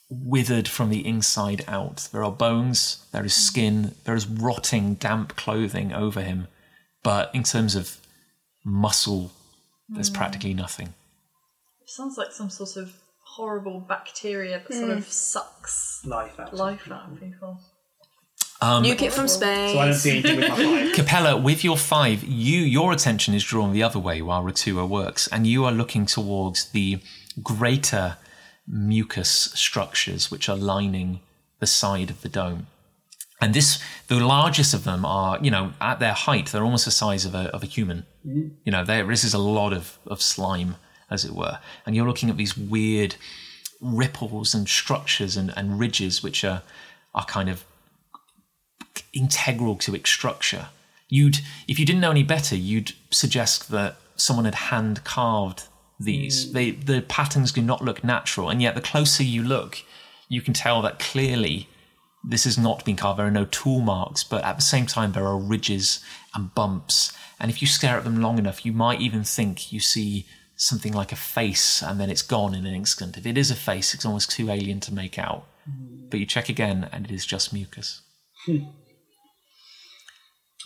withered 0.10 0.68
from 0.68 0.90
the 0.90 1.06
inside 1.06 1.66
out. 1.68 2.10
There 2.12 2.24
are 2.24 2.32
bones, 2.32 3.06
there 3.12 3.26
is 3.26 3.36
hmm. 3.36 3.42
skin, 3.42 3.96
there 4.04 4.16
is 4.16 4.28
rotting, 4.28 4.96
damp 4.96 5.36
clothing 5.36 5.94
over 5.94 6.22
him, 6.22 6.48
but 7.04 7.34
in 7.34 7.44
terms 7.44 7.76
of 7.76 7.98
muscle, 8.64 9.32
there's 9.90 10.10
hmm. 10.10 10.16
practically 10.16 10.54
nothing. 10.54 10.94
It 11.88 11.92
sounds 11.92 12.18
like 12.18 12.32
some 12.34 12.50
sort 12.50 12.76
of 12.76 12.94
horrible 13.24 13.80
bacteria 13.80 14.60
that 14.60 14.74
sort 14.74 14.92
Hmm. 14.92 14.98
of 14.98 15.08
sucks 15.10 16.02
Life 16.06 16.40
out. 16.40 16.54
life 16.54 16.92
out 16.92 17.12
of 17.12 17.20
people. 17.20 17.60
Um, 18.60 18.84
Nuke 18.84 19.04
it 19.04 19.14
from 19.14 19.28
space. 19.28 19.72
So 19.74 19.80
I 19.80 19.86
don't 19.86 19.94
see 19.94 20.12
anything 20.12 20.38
with 20.40 20.50
my 20.50 20.56
five. 20.88 20.94
Capella, 20.96 21.38
with 21.38 21.64
your 21.64 21.78
five, 21.78 22.24
you 22.24 22.60
your 22.62 22.92
attention 22.92 23.34
is 23.36 23.44
drawn 23.44 23.72
the 23.72 23.84
other 23.84 24.00
way 24.00 24.22
while 24.22 24.44
Ritua 24.44 24.88
works, 24.90 25.28
and 25.28 25.46
you 25.46 25.64
are 25.66 25.72
looking 25.72 26.06
towards 26.08 26.70
the 26.72 27.00
greater 27.44 28.18
mucus 28.68 29.30
structures 29.54 30.30
which 30.32 30.50
are 30.50 30.58
lining 30.58 31.22
the 31.60 31.68
side 31.68 32.10
of 32.10 32.22
the 32.22 32.30
dome. 32.30 32.68
And 33.40 33.54
this, 33.54 33.80
the 34.08 34.20
largest 34.20 34.74
of 34.74 34.84
them 34.84 35.06
are, 35.06 35.38
you 35.42 35.52
know, 35.52 35.74
at 35.80 36.00
their 36.00 36.14
height, 36.14 36.48
they're 36.48 36.64
almost 36.64 36.86
the 36.86 36.92
size 36.92 37.24
of 37.26 37.36
a 37.36 37.50
of 37.56 37.62
a 37.64 37.68
human. 37.68 38.06
You 38.26 38.72
know, 38.74 38.84
there 38.84 39.06
this 39.06 39.24
is 39.24 39.34
a 39.36 39.38
lot 39.38 39.72
of 39.72 40.00
of 40.08 40.22
slime, 40.22 40.76
as 41.10 41.26
it 41.26 41.32
were, 41.32 41.60
and 41.86 41.96
you're 41.96 42.08
looking 42.08 42.30
at 42.30 42.38
these 42.38 42.58
weird 42.58 43.16
ripples 43.80 44.54
and 44.56 44.68
structures 44.68 45.38
and, 45.38 45.54
and 45.56 45.80
ridges 45.80 46.24
which 46.24 46.44
are 46.44 46.64
are 47.14 47.26
kind 47.26 47.50
of 47.50 47.66
integral 49.14 49.76
to 49.76 49.96
its 49.96 50.10
structure. 50.10 50.68
You'd, 51.10 51.40
if 51.68 51.80
you 51.80 51.86
didn't 51.86 52.02
know 52.02 52.12
any 52.12 52.24
better, 52.24 52.56
you'd 52.56 52.94
suggest 53.12 53.70
that 53.72 53.96
someone 54.16 54.46
had 54.46 54.56
hand 54.56 55.04
carved 55.04 55.64
these. 56.00 56.48
Hmm. 56.48 56.54
They, 56.54 56.72
the 56.72 57.02
patterns 57.02 57.52
do 57.52 57.62
not 57.62 57.82
look 57.82 58.04
natural, 58.04 58.50
and 58.50 58.62
yet 58.62 58.76
the 58.76 58.82
closer 58.82 59.24
you 59.24 59.44
look, 59.44 59.84
you 60.30 60.42
can 60.42 60.54
tell 60.54 60.82
that 60.82 61.00
clearly 61.00 61.70
this 62.24 62.44
has 62.44 62.58
not 62.58 62.84
been 62.84 62.98
carved. 62.98 63.20
There 63.20 63.28
are 63.28 63.32
no 63.32 63.46
tool 63.46 63.80
marks, 63.80 64.24
but 64.24 64.44
at 64.44 64.58
the 64.58 64.62
same 64.62 64.86
time, 64.86 65.14
there 65.14 65.26
are 65.26 65.38
ridges 65.38 66.04
and 66.36 66.54
bumps. 66.54 67.14
And 67.40 67.50
if 67.50 67.62
you 67.62 67.68
stare 67.68 67.98
at 67.98 68.04
them 68.04 68.22
long 68.22 68.38
enough, 68.38 68.66
you 68.66 68.74
might 68.74 69.00
even 69.00 69.24
think 69.24 69.72
you 69.72 69.80
see 69.80 70.26
something 70.58 70.92
like 70.92 71.12
a 71.12 71.16
face, 71.16 71.82
and 71.82 72.00
then 72.00 72.10
it's 72.10 72.22
gone 72.22 72.54
in 72.54 72.66
an 72.66 72.74
instant. 72.74 73.18
If 73.18 73.26
it 73.26 73.38
is 73.38 73.50
a 73.52 73.56
face, 73.56 73.94
it's 73.94 74.06
almost 74.06 74.30
too 74.32 74.50
alien 74.50 74.80
to 74.82 74.94
make 74.94 75.18
out. 75.18 75.46
Mm. 75.70 76.10
But 76.10 76.20
you 76.20 76.26
check 76.26 76.50
again, 76.50 76.90
and 76.92 77.06
it 77.06 77.12
is 77.12 77.26
just 77.26 77.54
mucus. 77.54 78.02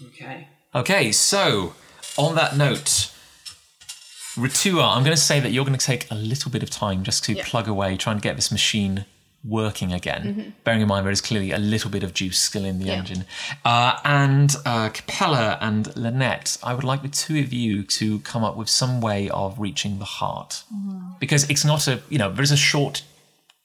Okay. 0.07 0.47
Okay, 0.73 1.11
so 1.11 1.75
on 2.17 2.35
that 2.35 2.55
note, 2.57 3.11
Ritua, 4.35 4.95
I'm 4.95 5.03
going 5.03 5.15
to 5.15 5.21
say 5.21 5.39
that 5.39 5.51
you're 5.51 5.65
going 5.65 5.77
to 5.77 5.85
take 5.85 6.09
a 6.09 6.15
little 6.15 6.49
bit 6.49 6.63
of 6.63 6.69
time 6.69 7.03
just 7.03 7.23
to 7.25 7.33
Yeah. 7.33 7.43
plug 7.45 7.67
away, 7.67 7.97
try 7.97 8.13
and 8.13 8.21
get 8.21 8.35
this 8.35 8.51
machine 8.51 9.05
working 9.43 9.91
again. 9.91 10.53
Bearing 10.63 10.81
in 10.81 10.87
mind 10.87 11.05
there 11.05 11.11
is 11.11 11.21
clearly 11.21 11.51
a 11.51 11.57
little 11.57 11.89
bit 11.89 12.03
of 12.03 12.13
juice 12.13 12.37
still 12.39 12.63
in 12.65 12.77
the 12.79 12.85
Yeah. 12.85 12.93
engine. 12.93 13.25
Uh, 13.65 13.97
and 14.03 14.55
uh, 14.65 14.89
Capella 14.89 15.57
and 15.61 15.95
Lynette, 15.95 16.57
I 16.63 16.73
would 16.73 16.83
like 16.83 17.01
the 17.01 17.07
two 17.07 17.39
of 17.39 17.51
you 17.51 17.83
to 17.83 18.19
come 18.19 18.43
up 18.43 18.55
with 18.55 18.69
some 18.69 19.01
way 19.01 19.29
of 19.29 19.59
reaching 19.59 19.97
the 19.99 20.05
heart. 20.05 20.63
Because 21.19 21.49
it's 21.49 21.65
not 21.65 21.87
a, 21.87 22.01
you 22.09 22.17
know, 22.19 22.31
there's 22.31 22.51
a 22.51 22.57
short 22.57 23.03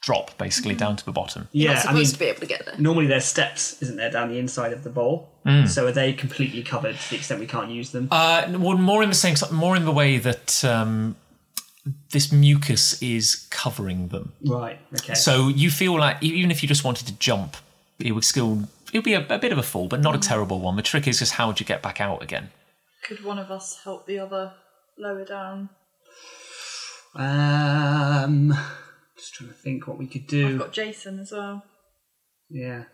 drop 0.02 0.38
basically 0.38 0.75
down 0.75 0.95
to 0.97 1.04
the 1.04 1.11
bottom. 1.12 1.49
You're 1.52 1.71
Yeah, 1.71 1.75
not 1.75 1.78
I 1.78 1.83
supposed 1.88 1.99
mean, 1.99 2.12
to 2.12 2.18
be 2.21 2.25
able 2.26 2.40
to 2.40 2.47
get 2.47 2.64
there. 2.64 2.75
normally 2.78 3.06
there's 3.06 3.25
steps, 3.25 3.83
isn't 3.83 3.97
there, 3.97 4.11
down 4.11 4.28
the 4.30 4.38
inside 4.38 4.73
of 4.73 4.85
the 4.85 4.90
bowl? 4.90 5.28
Mm. 5.45 5.68
So 5.68 5.87
are 5.87 5.92
they 5.92 6.12
completely 6.12 6.62
covered 6.62 6.97
to 6.97 7.11
the 7.11 7.16
extent 7.16 7.40
we 7.40 7.47
can't 7.47 7.71
use 7.71 7.90
them? 7.90 8.09
Uh, 8.11 8.47
well, 8.59 8.76
more 8.78 9.02
in 9.02 9.09
the 9.09 9.14
same, 9.16 9.35
more 9.52 9.76
in 9.76 9.85
the 9.85 9.92
way 9.92 10.18
that 10.18 10.64
um, 10.64 11.16
this 12.11 12.33
mucus 12.33 13.00
is 13.02 13.47
covering 13.50 14.09
them. 14.09 14.33
right. 14.45 14.78
Okay. 14.95 15.14
So 15.14 15.49
you 15.49 15.71
feel 15.71 15.99
like 15.99 16.23
even 16.23 16.50
if 16.50 16.62
you 16.62 16.69
just 16.69 16.85
wanted 16.85 17.07
to 17.07 17.14
jump, 17.19 17.57
it 17.99 18.12
would 18.12 18.25
still 18.25 18.69
it 18.93 18.99
would 18.99 19.05
be 19.05 19.14
a, 19.14 19.26
a 19.28 19.38
bit 19.38 19.52
of 19.52 19.59
a 19.59 19.62
fall, 19.62 19.88
but 19.88 20.00
not 20.00 20.14
a 20.14 20.19
terrible 20.19 20.61
one. 20.61 20.76
The 20.76 20.83
trick 20.83 21.07
is 21.07 21.19
just 21.19 21.33
how 21.33 21.47
would 21.49 21.61
you 21.61 21.66
get 21.66 21.83
back 21.83 22.00
out 22.00 22.23
again? 22.23 22.50
Could 23.05 23.25
one 23.25 23.38
of 23.38 23.50
us 23.50 23.81
help 23.85 24.07
the 24.07 24.19
other 24.19 24.52
lower 24.99 25.25
down? 25.25 25.69
um, 27.14 28.52
just 29.16 29.35
trying 29.35 29.50
to 29.50 29.55
think 29.55 29.87
what 29.87 29.99
we 29.99 30.07
could 30.07 30.26
do. 30.26 30.47
I've 30.47 30.52
do. 30.52 30.59
got 30.59 30.73
Jason 30.73 31.19
as 31.21 31.33
well. 31.33 31.64
Yeah. 32.50 32.85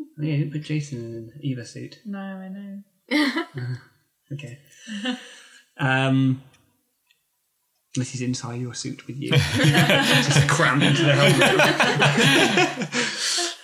Oh, 0.00 0.22
yeah, 0.22 0.36
didn't 0.36 0.52
put 0.52 0.62
Jason 0.62 0.98
in 0.98 1.14
an 1.14 1.32
Eva 1.42 1.64
suit. 1.66 2.00
No, 2.06 2.18
I 2.18 2.48
know. 2.48 3.76
Okay. 4.32 4.58
um, 5.78 6.42
unless 7.96 8.10
he's 8.10 8.22
inside 8.22 8.60
your 8.60 8.74
suit 8.74 9.06
with 9.06 9.16
you, 9.18 9.30
just 9.54 10.48
crammed 10.48 10.82
into 10.82 11.02
the 11.04 11.12
helmet. 11.14 12.88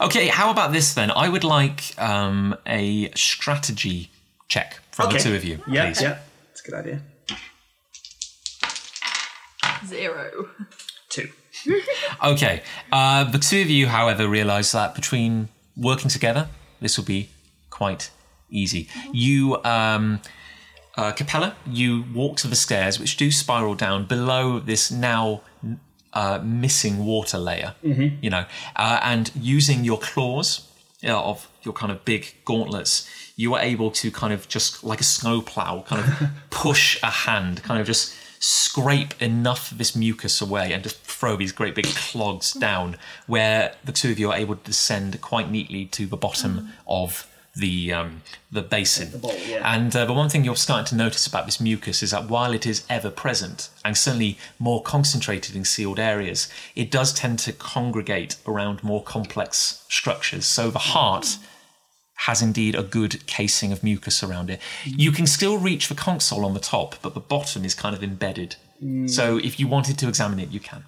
Okay, 0.00 0.28
how 0.28 0.50
about 0.50 0.72
this 0.72 0.94
then? 0.94 1.10
I 1.10 1.28
would 1.28 1.44
like 1.44 1.92
um, 2.00 2.56
a 2.66 3.10
strategy 3.14 4.10
check 4.48 4.78
from 4.92 5.08
Okay. 5.08 5.16
the 5.18 5.22
two 5.24 5.34
of 5.34 5.44
you, 5.44 5.58
Yeah, 5.68 5.86
please. 5.86 6.00
yeah, 6.00 6.18
that's 6.48 6.60
a 6.66 6.70
good 6.70 6.74
idea. 6.78 7.02
Zero. 9.86 10.48
Two. 11.08 11.28
Okay. 12.24 12.62
Uh, 12.90 13.24
the 13.24 13.38
two 13.38 13.60
of 13.60 13.68
you, 13.68 13.88
however, 13.88 14.26
realise 14.28 14.72
that 14.72 14.94
between 14.94 15.48
working 15.76 16.08
together, 16.08 16.48
this 16.80 16.96
will 16.96 17.04
be 17.04 17.28
quite 17.68 18.10
easy. 18.48 18.88
You, 19.12 19.62
um, 19.64 20.20
uh, 21.00 21.12
Capella, 21.12 21.56
you 21.66 22.04
walk 22.14 22.36
to 22.36 22.46
the 22.46 22.54
stairs, 22.54 23.00
which 23.00 23.16
do 23.16 23.30
spiral 23.30 23.74
down 23.74 24.04
below 24.04 24.58
this 24.58 24.90
now 24.90 25.40
uh, 26.12 26.38
missing 26.44 27.06
water 27.06 27.38
layer. 27.38 27.74
You 28.20 28.28
know, 28.28 28.44
uh, 28.76 29.00
and 29.02 29.30
using 29.34 29.82
your 29.82 29.98
claws 29.98 30.68
uh, 31.02 31.18
of 31.18 31.50
your 31.62 31.72
kind 31.72 31.90
of 31.90 32.04
big 32.04 32.34
gauntlets, 32.44 33.08
you 33.34 33.54
are 33.54 33.60
able 33.62 33.90
to 33.92 34.10
kind 34.10 34.34
of 34.34 34.46
just 34.48 34.84
like 34.84 35.00
a 35.00 35.04
snowplow, 35.04 35.84
kind 35.86 36.04
of 36.04 36.28
push 36.50 37.02
a 37.02 37.10
hand, 37.10 37.62
kind 37.62 37.80
of 37.80 37.86
just 37.86 38.14
scrape 38.38 39.20
enough 39.22 39.72
of 39.72 39.78
this 39.78 39.96
mucus 39.96 40.42
away 40.42 40.72
and 40.72 40.82
just 40.82 40.98
throw 41.00 41.36
these 41.36 41.52
great 41.52 41.74
big 41.74 41.86
clogs 41.86 42.52
down 42.52 42.96
where 43.26 43.74
the 43.84 43.92
two 43.92 44.10
of 44.10 44.18
you 44.18 44.30
are 44.30 44.36
able 44.36 44.56
to 44.56 44.64
descend 44.64 45.18
quite 45.22 45.50
neatly 45.50 45.86
to 45.86 46.06
the 46.06 46.16
bottom 46.16 46.70
of 46.86 47.29
the 47.60 47.92
um, 47.92 48.22
the 48.50 48.62
basin. 48.62 49.18
bowl, 49.20 49.34
yeah. 49.46 49.62
And 49.64 49.94
uh, 49.94 50.04
the 50.04 50.12
one 50.12 50.28
thing 50.28 50.44
you're 50.44 50.56
starting 50.56 50.86
to 50.86 50.96
notice 50.96 51.26
about 51.26 51.46
this 51.46 51.60
mucus 51.60 52.02
is 52.02 52.10
that 52.10 52.28
while 52.28 52.52
it 52.52 52.66
is 52.66 52.84
ever 52.88 53.10
present 53.10 53.70
and 53.84 53.96
certainly 53.96 54.38
more 54.58 54.82
concentrated 54.82 55.54
in 55.54 55.64
sealed 55.64 55.98
areas, 55.98 56.48
it 56.74 56.90
does 56.90 57.12
tend 57.12 57.38
to 57.40 57.52
congregate 57.52 58.36
around 58.46 58.82
more 58.82 59.02
complex 59.02 59.84
structures. 59.88 60.46
So 60.46 60.70
the 60.70 60.78
heart 60.78 61.38
has 62.26 62.42
indeed 62.42 62.74
a 62.74 62.82
good 62.82 63.26
casing 63.26 63.72
of 63.72 63.82
mucus 63.82 64.22
around 64.22 64.50
it. 64.50 64.60
You 64.84 65.10
can 65.10 65.26
still 65.26 65.56
reach 65.56 65.88
the 65.88 65.94
console 65.94 66.44
on 66.44 66.52
the 66.52 66.60
top, 66.60 66.96
but 67.00 67.14
the 67.14 67.20
bottom 67.20 67.64
is 67.64 67.74
kind 67.74 67.96
of 67.96 68.02
embedded. 68.02 68.56
So 69.06 69.36
if 69.36 69.60
you 69.60 69.68
wanted 69.68 69.98
to 69.98 70.08
examine 70.08 70.38
it, 70.38 70.50
you 70.50 70.60
can. 70.60 70.84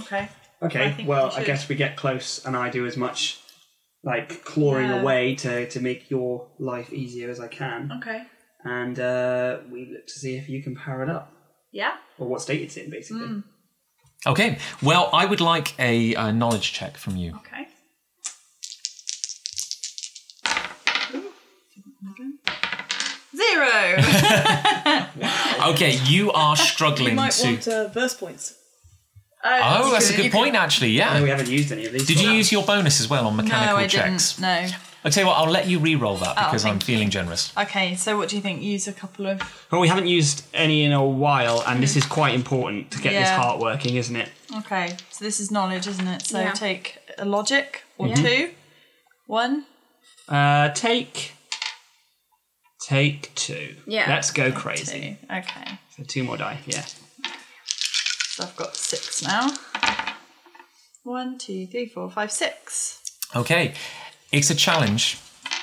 Okay. 0.00 0.28
Okay, 0.62 0.92
think 0.92 1.08
well, 1.08 1.28
we 1.28 1.42
I 1.42 1.44
guess 1.44 1.68
we 1.68 1.74
get 1.74 1.96
close 1.96 2.44
and 2.44 2.56
I 2.56 2.70
do 2.70 2.86
as 2.86 2.96
much 2.96 3.40
like 4.04 4.44
clawing 4.44 4.88
Yeah. 4.90 5.00
away 5.00 5.34
to, 5.36 5.68
to 5.68 5.80
make 5.80 6.10
your 6.10 6.48
life 6.58 6.92
easier 6.92 7.30
as 7.30 7.40
I 7.40 7.48
can. 7.48 7.90
Okay. 7.98 8.22
And 8.64 8.98
uh, 8.98 9.58
we 9.70 9.86
look 9.92 10.06
to 10.06 10.12
see 10.22 10.36
if 10.36 10.48
you 10.48 10.62
can 10.62 10.74
power 10.76 11.02
it 11.02 11.10
up. 11.10 11.32
Yeah. 11.72 11.94
Or 12.18 12.28
what 12.28 12.40
state 12.40 12.62
it's 12.62 12.76
in, 12.76 12.90
basically. 12.90 13.42
Okay, 14.26 14.58
well, 14.82 15.10
I 15.12 15.26
would 15.26 15.40
like 15.42 15.78
a, 15.78 16.14
uh 16.14 16.30
knowledge 16.30 16.72
check 16.72 16.96
from 16.96 17.16
you. 17.16 17.34
Okay. 17.36 17.66
Zero. 23.36 23.96
Okay, 25.68 25.98
you 26.04 26.30
are 26.32 26.56
You 26.56 26.62
struggling 26.64 27.14
might 27.14 27.32
to. 27.32 27.46
want 27.46 27.68
uh, 27.68 27.88
burst 27.88 28.20
points. 28.20 28.54
Oh, 29.46 29.90
that's 29.92 30.08
a 30.08 30.12
You 30.12 30.16
good 30.24 30.32
can- 30.32 30.40
point, 30.40 30.54
actually. 30.56 31.00
I 31.02 31.10
know 31.10 31.16
Yeah. 31.18 31.22
we 31.22 31.28
haven't 31.30 31.50
used 31.50 31.70
any 31.70 31.84
of 31.86 31.92
these. 31.92 32.06
Did 32.06 32.20
you 32.20 32.30
use 32.30 32.50
your 32.50 32.64
bonus 32.64 33.00
as 33.00 33.08
well 33.08 33.26
on 33.26 33.36
mechanical 33.36 33.76
No, 33.76 33.82
mechanical 33.82 34.00
I 34.00 34.10
checks? 34.12 34.32
didn't. 34.34 34.70
No. 34.70 34.76
I'll 35.04 35.10
tell 35.10 35.24
you 35.24 35.28
what, 35.28 35.36
I'll 35.36 35.50
let 35.50 35.66
you 35.68 35.78
re-roll 35.80 36.16
that 36.16 36.30
Oh, 36.38 36.44
because 36.46 36.64
I'm 36.64 36.78
thank 36.78 36.88
you. 36.88 36.94
feeling 36.94 37.10
generous. 37.10 37.52
Okay, 37.58 37.94
so 37.94 38.16
what 38.16 38.30
do 38.30 38.36
you 38.36 38.42
think? 38.42 38.62
Use 38.62 38.88
a 38.88 38.92
couple 38.92 39.26
of. 39.26 39.42
Well, 39.70 39.82
we 39.82 39.88
haven't 39.88 40.06
used 40.06 40.46
any 40.54 40.82
in 40.82 40.92
a 40.92 41.04
while, 41.04 41.62
and 41.66 41.82
this 41.82 41.94
is 41.94 42.06
quite 42.06 42.34
important 42.34 42.90
to 42.92 42.98
get 43.02 43.10
this 43.10 43.28
Yeah. 43.28 43.36
heart 43.36 43.58
working, 43.60 43.96
isn't 43.96 44.16
it? 44.16 44.30
Okay, 44.60 44.96
so 45.10 45.22
this 45.26 45.40
is 45.40 45.50
knowledge, 45.50 45.86
isn't 45.86 46.08
it? 46.08 46.24
So 46.26 46.40
Yeah. 46.40 46.52
take 46.52 46.96
a 47.18 47.26
logic 47.26 47.84
or 47.98 48.08
Yeah. 48.08 48.14
two. 48.14 48.50
One. 49.26 49.66
Uh, 50.26 50.70
take. 50.70 51.32
Take 52.88 53.34
two. 53.34 53.76
Yeah. 53.86 54.06
Let's 54.08 54.30
go 54.30 54.52
crazy. 54.52 55.18
Two. 55.20 55.34
Okay. 55.34 55.78
So 55.98 56.02
two 56.04 56.24
more 56.24 56.38
die, 56.38 56.60
yeah. 56.66 56.84
So 58.34 58.42
I've 58.42 58.56
got 58.56 58.74
six 58.74 59.22
now. 59.22 59.54
One, 61.04 61.38
two, 61.38 61.68
three, 61.68 61.86
four, 61.86 62.10
five, 62.10 62.32
six. 62.32 63.00
Okay, 63.36 63.74
it's 64.32 64.50
a 64.50 64.56
challenge, 64.56 65.20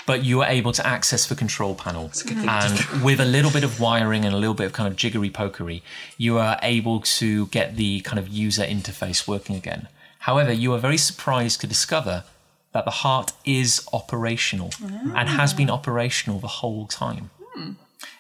but 0.08 0.24
you 0.24 0.42
are 0.42 0.48
able 0.48 0.72
to 0.72 0.88
access 0.88 1.28
the 1.28 1.36
control 1.36 1.76
panel. 1.76 2.10
And 2.30 3.04
with 3.04 3.20
a 3.20 3.26
little 3.26 3.52
bit 3.52 3.66
of 3.66 3.82
wiring 3.82 4.24
and 4.24 4.34
a 4.34 4.38
little 4.38 4.54
bit 4.54 4.68
of 4.68 4.72
kind 4.72 4.88
of 4.88 4.96
jiggery 4.96 5.30
pokery, 5.30 5.82
you 6.18 6.38
are 6.38 6.58
able 6.62 7.02
to 7.02 7.48
get 7.48 7.76
the 7.76 8.00
kind 8.02 8.18
of 8.18 8.30
user 8.30 8.64
interface 8.64 9.28
working 9.28 9.58
again. 9.58 9.90
However, 10.20 10.54
you 10.54 10.72
are 10.72 10.80
very 10.80 10.98
surprised 10.98 11.60
to 11.60 11.68
discover 11.68 12.24
that 12.72 12.86
the 12.86 12.92
heart 12.92 13.34
is 13.44 13.86
operational 13.92 14.72
and 14.82 15.28
has 15.28 15.54
been 15.54 15.70
ah. 15.70 15.74
operational 15.74 16.40
the 16.40 16.48
whole 16.48 16.88
time. 16.88 17.32
Hmm. 17.54 17.72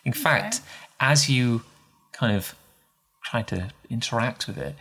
In 0.04 0.12
fact, 0.12 0.60
as 1.00 1.30
you 1.30 1.62
kind 2.12 2.36
of 2.36 2.54
try 3.23 3.41
to 3.43 3.71
interact 3.89 4.47
with 4.47 4.57
it, 4.57 4.75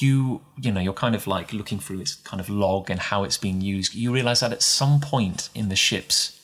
you 0.00 0.42
you 0.56 0.70
know 0.70 0.80
you're 0.80 0.92
kind 0.92 1.14
of 1.14 1.26
like 1.26 1.52
looking 1.52 1.78
through 1.78 2.00
its 2.00 2.14
kind 2.14 2.40
of 2.40 2.48
log 2.48 2.90
and 2.90 3.00
how 3.00 3.24
it's 3.24 3.38
being 3.38 3.60
used. 3.60 3.94
You 3.94 4.12
realize 4.12 4.40
that 4.40 4.52
at 4.52 4.62
some 4.62 5.00
point 5.00 5.48
in 5.54 5.68
the 5.68 5.76
ship's 5.76 6.38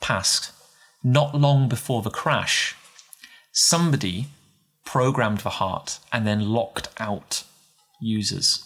past, 0.00 0.52
not 1.02 1.34
long 1.34 1.68
before 1.68 2.02
the 2.02 2.10
crash, 2.10 2.74
somebody 3.52 4.28
programmed 4.84 5.38
the 5.40 5.50
heart 5.50 5.98
and 6.12 6.26
then 6.26 6.48
locked 6.48 6.88
out 6.98 7.44
users. 8.00 8.64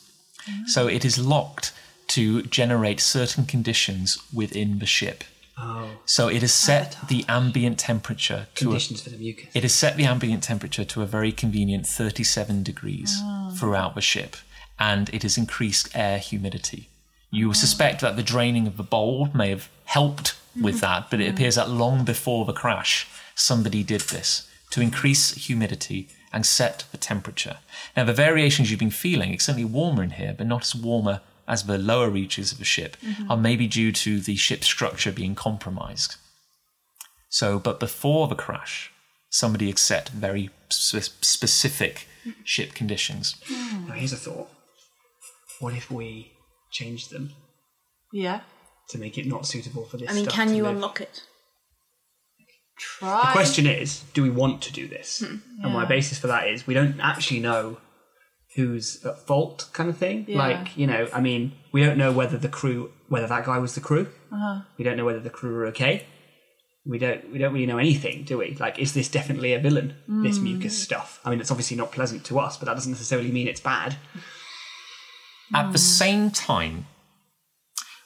So 0.67 0.87
it 0.87 1.05
is 1.05 1.19
locked 1.19 1.73
to 2.09 2.43
generate 2.43 3.01
certain 3.01 3.47
conditions 3.47 4.19
within 4.33 4.79
the 4.79 4.87
ship. 4.87 5.25
Oh. 5.57 5.89
So 6.05 6.29
it 6.29 6.43
has 6.43 6.53
set 6.53 6.97
the 7.09 7.25
ambient 7.29 7.79
temperature 7.79 8.49
to 8.57 8.65
a 8.65 8.67
Conditions 8.67 9.03
for 9.03 9.11
the 9.11 9.17
mucus. 9.17 9.47
it 9.55 9.63
has 9.63 9.75
set 9.75 9.97
the 9.97 10.05
ambient 10.05 10.43
temperature 10.43 10.85
to 10.85 11.03
a 11.03 11.07
very 11.07 11.31
convenient 11.31 11.87
37 11.87 12.63
degrees 12.63 13.21
ah. 13.23 13.55
throughout 13.57 13.95
the 13.95 14.01
ship, 14.01 14.37
and 14.79 15.09
it 15.11 15.23
has 15.23 15.39
increased 15.39 15.89
air 15.95 16.19
humidity. 16.19 16.89
You 17.31 17.53
suspect 17.55 18.01
that 18.01 18.17
the 18.17 18.23
draining 18.23 18.67
of 18.67 18.77
the 18.77 18.83
bowl 18.83 19.29
may 19.35 19.51
have 19.51 19.69
helped 19.87 20.37
with 20.61 20.81
that, 20.81 21.11
but 21.11 21.21
it 21.21 21.25
mm. 21.31 21.35
appears 21.35 21.57
that 21.57 21.71
long 21.71 22.05
before 22.05 22.45
the 22.45 22.53
crash, 22.53 23.09
somebody 23.35 23.83
did 23.83 24.03
this 24.03 24.49
to 24.71 24.81
increase 24.81 25.35
humidity 25.35 26.09
and 26.33 26.45
set 26.45 26.85
the 26.91 26.99
temperature. 26.99 27.59
Now, 27.97 28.05
the 28.05 28.13
variations 28.13 28.71
you've 28.71 28.81
been 28.81 28.91
feeling, 28.91 29.33
it's 29.33 29.45
certainly 29.45 29.65
warmer 29.65 30.03
in 30.03 30.11
here, 30.11 30.35
but 30.37 30.49
not 30.49 30.63
as 30.63 30.75
warmer 30.75 31.21
as 31.47 31.65
the 31.65 31.79
lower 31.79 32.09
reaches 32.11 32.53
of 32.53 32.59
the 32.59 32.65
ship, 32.65 32.97
mm-hmm. 33.03 33.31
are 33.31 33.37
maybe 33.37 33.67
due 33.67 33.93
to 33.93 34.21
the 34.21 34.37
ship's 34.37 34.67
structure 34.67 35.13
being 35.13 35.35
compromised. 35.35 36.17
So, 37.29 37.59
but 37.59 37.81
before 37.81 38.29
the 38.29 38.35
crash, 38.35 38.93
somebody 39.31 39.67
had 39.67 39.79
set 39.79 40.09
very 40.11 40.51
spe- 40.69 41.25
specific 41.25 42.07
mm-hmm. 42.25 42.41
ship 42.45 42.75
conditions. 42.75 43.35
Mm. 43.49 43.89
Now, 43.89 43.95
here's 43.95 44.13
a 44.13 44.17
thought. 44.17 44.49
What 45.61 45.75
if 45.75 45.91
we 45.91 46.33
change 46.71 47.09
them 47.09 47.33
Yeah. 48.13 48.41
to 48.91 48.99
make 48.99 49.19
it 49.19 49.27
not 49.27 49.47
suitable 49.47 49.85
for 49.85 49.97
this 49.97 50.11
I 50.11 50.15
mean, 50.15 50.25
stuff 50.25 50.35
can 50.35 50.55
you 50.55 50.65
live? 50.65 50.77
unlock 50.77 51.01
it? 51.01 51.23
Try. 52.79 53.27
The 53.27 53.33
question 53.33 53.67
is, 53.67 54.03
do 54.15 54.23
we 54.23 54.31
want 54.31 54.61
to 54.63 54.73
do 54.73 54.89
this? 54.89 55.21
Hmm. 55.21 55.37
And 55.63 55.73
my 55.73 55.85
basis 55.85 56.19
for 56.19 56.27
that 56.27 56.49
is 56.49 56.67
we 56.67 56.75
don't 56.75 56.99
actually 57.01 57.41
know 57.41 57.79
who's 58.55 59.05
at 59.05 59.19
fault, 59.27 59.69
kind 59.73 59.89
of 59.91 59.97
thing. 59.99 60.25
Yeah. 60.29 60.39
Like, 60.39 60.77
you 60.77 60.87
know, 60.87 61.09
I 61.13 61.21
mean, 61.21 61.53
we 61.73 61.83
don't 61.85 61.99
know 61.99 62.13
whether 62.13 62.39
the 62.39 62.49
crew, 62.49 62.93
whether 63.09 63.27
that 63.27 63.45
guy 63.45 63.59
was 63.59 63.75
the 63.75 63.81
crew. 63.81 64.09
Uh-huh. 64.33 64.61
We 64.79 64.85
don't 64.85 64.97
know 64.97 65.05
whether 65.05 65.21
the 65.21 65.31
crew 65.31 65.57
are 65.57 65.67
okay. 65.67 66.07
We 66.87 66.99
don't. 66.99 67.33
We 67.33 67.39
don't 67.39 67.53
really 67.55 67.65
know 67.67 67.79
anything, 67.79 68.25
do 68.25 68.39
we? 68.39 68.57
Like, 68.61 68.79
is 68.79 68.93
this 68.93 69.09
definitely 69.09 69.55
a 69.55 69.59
villain? 69.59 69.95
This 70.07 70.37
Hmm. 70.37 70.45
mucus 70.45 70.77
stuff. 70.81 71.19
I 71.25 71.31
mean, 71.31 71.41
it's 71.41 71.51
obviously 71.51 71.77
not 71.79 71.93
pleasant 71.93 72.25
to 72.27 72.39
us, 72.39 72.59
but 72.59 72.67
that 72.67 72.75
doesn't 72.75 72.93
necessarily 72.93 73.33
mean 73.33 73.49
it's 73.49 73.61
bad. 73.61 73.97
At 75.55 75.73
the 75.73 75.79
same 75.79 76.31
time, 76.31 76.87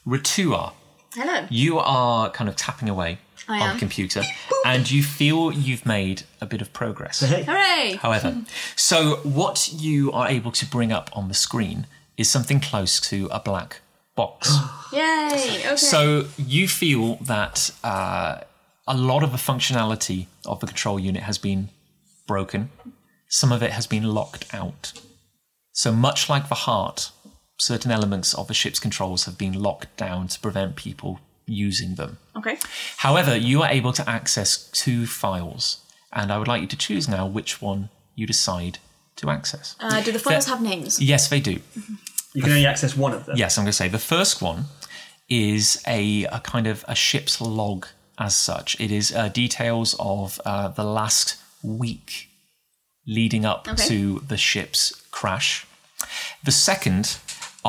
Ritua, 0.07 0.73
Hello. 1.13 1.47
you 1.49 1.79
are 1.79 2.29
kind 2.31 2.49
of 2.49 2.55
tapping 2.55 2.87
away 2.89 3.17
I 3.47 3.59
on 3.61 3.69
am. 3.69 3.75
the 3.75 3.79
computer, 3.79 4.21
and 4.65 4.89
you 4.89 5.01
feel 5.03 5.51
you've 5.51 5.85
made 5.85 6.23
a 6.39 6.45
bit 6.45 6.61
of 6.61 6.71
progress. 6.73 7.21
Hooray! 7.21 7.97
However, 8.01 8.43
so 8.75 9.15
what 9.23 9.71
you 9.73 10.11
are 10.11 10.27
able 10.27 10.51
to 10.51 10.65
bring 10.65 10.91
up 10.91 11.09
on 11.13 11.27
the 11.27 11.33
screen 11.33 11.87
is 12.17 12.29
something 12.29 12.59
close 12.59 12.99
to 13.01 13.27
a 13.31 13.39
black 13.39 13.81
box. 14.15 14.55
Yay! 14.93 15.61
Okay. 15.65 15.75
So 15.77 16.25
you 16.37 16.67
feel 16.67 17.15
that 17.15 17.71
uh, 17.83 18.41
a 18.87 18.95
lot 18.97 19.23
of 19.23 19.31
the 19.31 19.37
functionality 19.37 20.27
of 20.45 20.59
the 20.59 20.67
control 20.67 20.99
unit 20.99 21.23
has 21.23 21.37
been 21.37 21.69
broken. 22.27 22.69
Some 23.27 23.51
of 23.51 23.63
it 23.63 23.71
has 23.71 23.87
been 23.87 24.03
locked 24.03 24.53
out. 24.53 24.93
So 25.71 25.91
much 25.91 26.29
like 26.29 26.49
the 26.49 26.55
heart, 26.55 27.11
certain 27.59 27.91
elements 27.91 28.33
of 28.33 28.47
the 28.47 28.53
ship's 28.53 28.79
controls 28.79 29.25
have 29.25 29.37
been 29.37 29.53
locked 29.53 29.95
down 29.97 30.27
to 30.29 30.39
prevent 30.39 30.75
people 30.75 31.19
using 31.45 31.95
them. 31.95 32.17
okay. 32.37 32.57
However, 32.97 33.35
you 33.35 33.61
are 33.63 33.69
able 33.69 33.91
to 33.93 34.07
access 34.09 34.69
two 34.71 35.05
files, 35.07 35.81
and 36.13 36.31
I 36.31 36.37
would 36.37 36.47
like 36.47 36.61
you 36.61 36.67
to 36.67 36.77
choose 36.77 37.07
now 37.07 37.25
which 37.27 37.61
one 37.61 37.89
you 38.15 38.25
decide 38.27 38.77
to 39.17 39.29
access. 39.29 39.75
Uh, 39.79 40.01
do 40.01 40.11
the 40.11 40.19
files 40.19 40.45
There- 40.45 40.55
have 40.55 40.63
names? 40.63 41.01
Yes, 41.01 41.27
they 41.27 41.39
do. 41.41 41.59
You 42.33 42.41
can 42.43 42.51
only 42.51 42.65
access 42.67 42.95
one 42.95 43.13
of 43.13 43.25
them. 43.25 43.35
Yes, 43.37 43.57
I'm 43.57 43.63
going 43.65 43.71
to 43.71 43.81
say 43.83 43.87
the 43.89 43.97
first 44.15 44.41
one 44.41 44.65
is 45.27 45.81
a, 45.87 46.25
a 46.25 46.39
kind 46.39 46.67
of 46.67 46.85
a 46.87 46.95
ship's 46.95 47.41
log 47.41 47.87
as 48.19 48.35
such. 48.35 48.79
It 48.79 48.91
is 48.91 49.11
uh, 49.13 49.29
details 49.29 49.95
of 49.99 50.39
uh, 50.45 50.67
the 50.69 50.83
last 50.83 51.37
week 51.63 52.29
leading 53.07 53.45
up 53.45 53.67
Okay. 53.67 53.87
to 53.87 54.19
the 54.27 54.37
ship's 54.37 54.91
crash. 55.11 55.65
The 56.43 56.51
second 56.51 57.17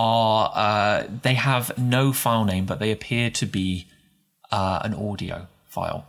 are 0.00 0.52
uh, 0.54 1.06
they 1.22 1.34
have 1.34 1.76
no 1.76 2.12
file 2.12 2.44
name, 2.44 2.64
but 2.64 2.78
they 2.78 2.90
appear 2.90 3.30
to 3.30 3.46
be 3.46 3.86
uh, 4.50 4.80
an 4.82 4.94
audio 4.94 5.46
file. 5.68 6.06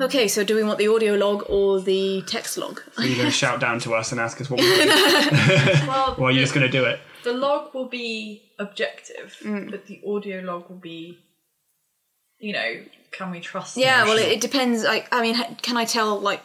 Okay, 0.00 0.28
so 0.28 0.44
do 0.44 0.54
we 0.54 0.62
want 0.62 0.78
the 0.78 0.88
audio 0.88 1.14
log 1.14 1.44
or 1.48 1.80
the 1.80 2.22
text 2.22 2.56
log? 2.56 2.80
Are 2.96 3.04
you 3.04 3.16
going 3.16 3.26
to 3.34 3.38
shout 3.44 3.58
down 3.60 3.80
to 3.80 3.94
us 3.94 4.12
and 4.12 4.20
ask 4.20 4.40
us 4.40 4.48
what 4.48 4.60
we 4.60 4.66
do? 4.66 5.86
Well, 5.88 6.14
or 6.18 6.28
are 6.28 6.30
you 6.30 6.40
just 6.40 6.54
going 6.54 6.66
to 6.66 6.72
do 6.72 6.84
it? 6.84 7.00
the 7.22 7.32
log 7.32 7.74
will 7.74 7.88
be 7.88 8.42
objective, 8.58 9.36
but 9.70 9.86
the 9.86 10.00
audio 10.06 10.40
log 10.40 10.68
will 10.70 10.76
be, 10.76 11.18
you 12.38 12.52
know, 12.52 12.82
can 13.10 13.30
we 13.30 13.40
trust? 13.40 13.74
the 13.74 13.82
Yeah, 13.82 14.04
well, 14.04 14.18
it, 14.18 14.28
it 14.28 14.40
depends. 14.40 14.84
Like, 14.84 15.08
I 15.12 15.20
mean, 15.20 15.36
can 15.62 15.76
I 15.76 15.84
tell 15.84 16.18
like 16.20 16.42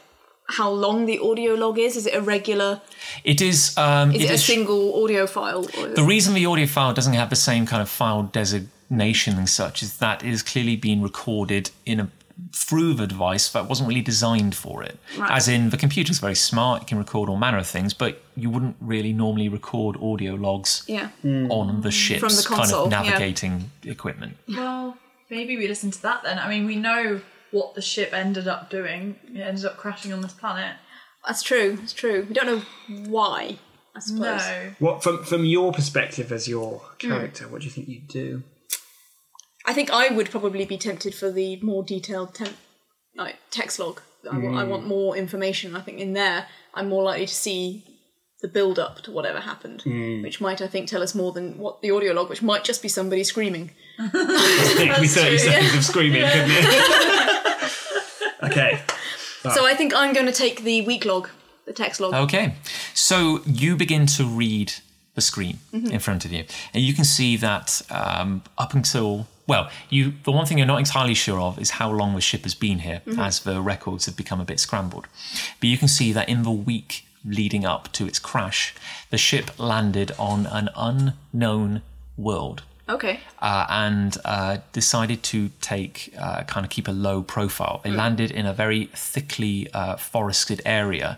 how 0.47 0.69
long 0.69 1.05
the 1.05 1.19
audio 1.19 1.53
log 1.53 1.79
is? 1.79 1.95
Is 1.95 2.05
it 2.05 2.15
a 2.15 2.21
regular? 2.21 2.81
It 3.23 3.41
is. 3.41 3.77
Um, 3.77 4.11
Is 4.11 4.23
it, 4.23 4.29
a 4.29 4.33
is- 4.33 4.45
single 4.45 5.03
audio 5.03 5.27
file? 5.27 5.65
Or 5.77 5.87
The 5.87 6.03
reason 6.03 6.33
the 6.33 6.45
audio 6.45 6.67
file 6.67 6.93
doesn't 6.93 7.13
have 7.13 7.29
the 7.29 7.35
same 7.35 7.65
kind 7.65 7.81
of 7.81 7.89
file 7.89 8.23
designation 8.23 9.37
and 9.37 9.49
such 9.49 9.81
is 9.81 9.97
that 9.97 10.23
it 10.23 10.29
has 10.29 10.43
clearly 10.43 10.75
being 10.75 11.01
recorded 11.01 11.71
in 11.85 11.99
a 11.99 12.09
through 12.53 12.93
the 12.93 13.07
device 13.07 13.49
that 13.51 13.69
wasn't 13.69 13.87
really 13.87 14.01
designed 14.01 14.55
for 14.55 14.83
it. 14.83 14.99
Right. 15.17 15.31
As 15.31 15.47
in, 15.47 15.69
the 15.69 15.77
computer's 15.77 16.19
very 16.19 16.35
smart; 16.35 16.81
it 16.81 16.87
can 16.87 16.97
record 16.97 17.29
all 17.29 17.37
manner 17.37 17.57
of 17.57 17.67
things, 17.67 17.93
but 17.93 18.21
you 18.35 18.49
wouldn't 18.49 18.75
really 18.81 19.13
normally 19.13 19.47
record 19.47 19.95
audio 20.01 20.35
logs 20.35 20.83
yeah. 20.87 21.09
on 21.23 21.81
the 21.81 21.91
ship's 21.91 22.19
From 22.19 22.35
the 22.35 22.43
kind 22.43 22.59
console, 22.59 22.85
of 22.87 22.91
yeah. 22.91 23.01
navigating 23.03 23.71
equipment. 23.85 24.37
Well, 24.49 24.97
maybe 25.29 25.55
we 25.55 25.67
listen 25.67 25.91
to 25.91 26.01
that 26.01 26.23
then. 26.23 26.37
I 26.37 26.49
mean, 26.49 26.65
we 26.65 26.75
know 26.75 27.21
what 27.55 27.73
the 27.73 27.81
ship 27.81 28.13
ended 28.13 28.47
up 28.49 28.69
doing. 28.69 29.15
It 29.33 29.39
ended 29.39 29.63
up 29.63 29.77
crashing 29.77 30.11
on 30.11 30.19
this 30.19 30.33
planet. 30.33 30.75
That's 31.25 31.41
true. 31.41 31.77
That's 31.77 31.93
true. 31.93 32.25
We 32.27 32.33
don't 32.33 32.45
know 32.45 32.61
why. 33.09 33.57
I 33.95 33.99
suppose. 33.99 34.41
No. 34.41 34.71
What 34.79 35.01
from 35.01 35.23
from 35.23 35.45
your 35.45 35.71
perspective 35.71 36.31
as 36.33 36.47
your 36.49 36.79
hmm. 36.79 37.07
character? 37.07 37.47
What 37.47 37.61
do 37.61 37.65
you 37.65 37.71
think 37.71 37.87
you'd 37.87 38.09
do? 38.09 38.43
I 39.65 39.73
think 39.73 39.89
I 39.89 40.09
would 40.09 40.29
probably 40.29 40.65
be 40.65 40.77
tempted 40.77 41.15
for 41.15 41.31
the 41.31 41.55
more 41.61 41.81
detailed 41.81 42.35
temp, 42.35 42.55
like 43.15 43.37
text 43.49 43.79
log. 43.79 44.01
I, 44.29 44.37
wa- 44.37 44.59
I 44.59 44.63
want 44.65 44.83
hmm. 44.83 44.89
more 44.89 45.15
information. 45.15 45.75
I 45.75 45.81
think 45.81 45.99
in 45.99 46.13
there, 46.13 46.47
I'm 46.73 46.89
more 46.89 47.03
likely 47.03 47.25
to 47.25 47.33
see 47.33 47.85
the 48.41 48.47
build 48.49 48.77
up 48.77 49.01
to 49.03 49.11
whatever 49.11 49.39
happened, 49.39 49.83
hmm. 49.83 50.21
which 50.23 50.41
might, 50.41 50.61
I 50.61 50.67
think, 50.67 50.89
tell 50.89 51.01
us 51.01 51.15
more 51.15 51.31
than 51.31 51.57
what 51.57 51.81
the 51.81 51.91
audio 51.91 52.13
log, 52.13 52.29
which 52.29 52.43
might 52.43 52.65
just 52.65 52.81
be 52.81 52.89
somebody 52.89 53.23
screaming. 53.23 53.71
It 54.13 54.91
could 54.91 55.01
be 55.01 55.07
thirty 55.07 55.37
seconds 55.37 55.73
of 55.73 55.85
screaming, 55.85 56.21
couldn't 56.21 56.51
it? 56.51 57.31
okay. 58.45 58.79
So 59.53 59.63
I 59.67 59.75
think 59.75 59.93
I'm 59.93 60.11
going 60.11 60.25
to 60.25 60.31
take 60.31 60.63
the 60.63 60.81
week 60.81 61.05
log, 61.05 61.29
the 61.65 61.73
text 61.73 61.99
log. 61.99 62.15
Okay, 62.15 62.55
so 62.95 63.41
you 63.45 63.75
begin 63.75 64.07
to 64.07 64.25
read 64.25 64.73
the 65.13 65.21
screen 65.21 65.59
in 65.71 65.99
front 65.99 66.25
of 66.25 66.31
you, 66.31 66.45
and 66.73 66.83
you 66.83 66.95
can 66.95 67.05
see 67.05 67.37
that 67.37 67.79
um, 67.91 68.41
up 68.57 68.73
until 68.73 69.27
well, 69.47 69.69
you 69.89 70.13
the 70.23 70.31
one 70.31 70.45
thing 70.45 70.57
you're 70.57 70.67
not 70.67 70.79
entirely 70.79 71.13
sure 71.13 71.39
of 71.39 71.59
is 71.59 71.71
how 71.71 71.91
long 71.91 72.15
the 72.15 72.21
ship 72.21 72.41
has 72.41 72.55
been 72.55 72.79
here, 72.79 73.01
as 73.19 73.41
the 73.41 73.61
records 73.61 74.07
have 74.07 74.17
become 74.17 74.41
a 74.41 74.45
bit 74.45 74.59
scrambled. 74.59 75.07
But 75.59 75.69
you 75.69 75.77
can 75.77 75.87
see 75.87 76.11
that 76.13 76.27
in 76.27 76.43
the 76.43 76.51
week 76.51 77.05
leading 77.23 77.65
up 77.65 77.91
to 77.93 78.05
its 78.07 78.19
crash, 78.19 78.73
the 79.09 79.17
ship 79.17 79.59
landed 79.59 80.11
on 80.17 80.45
an 80.47 80.69
unknown 80.75 81.81
world 82.17 82.63
Okay. 82.87 83.19
uh, 83.41 83.65
and 83.69 84.17
uh, 84.25 84.57
decided 84.73 85.23
to 85.23 85.49
take 85.61 86.13
uh, 86.17 86.43
kind 86.43 86.65
of 86.65 86.69
keep 86.69 86.87
a 86.87 86.91
low 86.91 87.23
profile. 87.23 87.81
They 87.83 87.91
landed 87.91 88.31
in 88.31 88.45
a 88.45 88.53
very 88.53 88.89
thickly 88.93 89.67
uh, 89.73 89.95
forested 89.97 90.61
area, 90.65 91.17